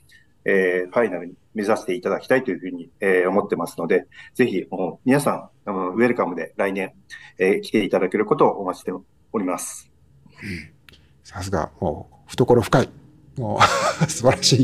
[0.45, 4.65] えー、ファイナルに目指していただきたいというふうに、えー、思ってますので、ぜひ、
[5.03, 6.93] 皆さん、ウェルカムで来年、
[7.39, 9.89] えー、来ていただけることをお待ちしております。
[11.23, 12.89] さすが、もう、懐深い。
[13.37, 13.59] も
[14.01, 14.63] う 素晴らし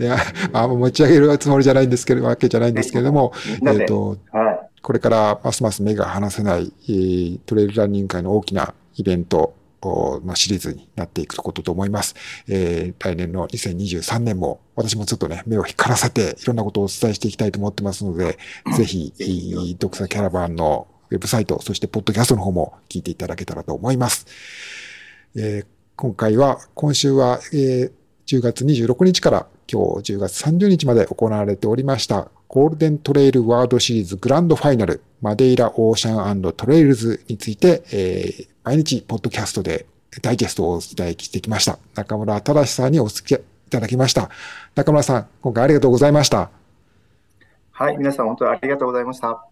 [0.00, 0.16] いや、
[0.52, 12.14] あ持ち上げるつもりじゃないんですけど、わけじゃないんですけれども、えっ、ー、と、はい、これからますます目が離せない、えー、トレイルランニング界の大きなイベント、のシリーズになっていくことと思います。
[12.48, 18.38] えー、来年の2023年も私もちょっとね、目を光らせていろんなことをお伝えしていきたいと思ってますので、
[18.76, 24.26] ぜひ、 DogsorCaravan のウェブサイト、そしてポッドキャストの方も聞いていただけたらと思います。
[25.36, 25.66] えー、
[25.96, 27.92] 今回は、今週は、えー、
[28.26, 39.86] 10月26日から今日10月30日まで行われておりました Golden Trail World Series Grand Final、Madeira Ocean Trails について、えー、毎日、ポッドキャストで
[40.22, 41.78] ダイジェストをお伝えしてきました。
[41.94, 44.28] 中村正さんにお付き合いいただきました。
[44.74, 46.50] 中村さん、今回ありがとうございました。
[47.70, 49.46] はい、皆さん本当にありがとうございました。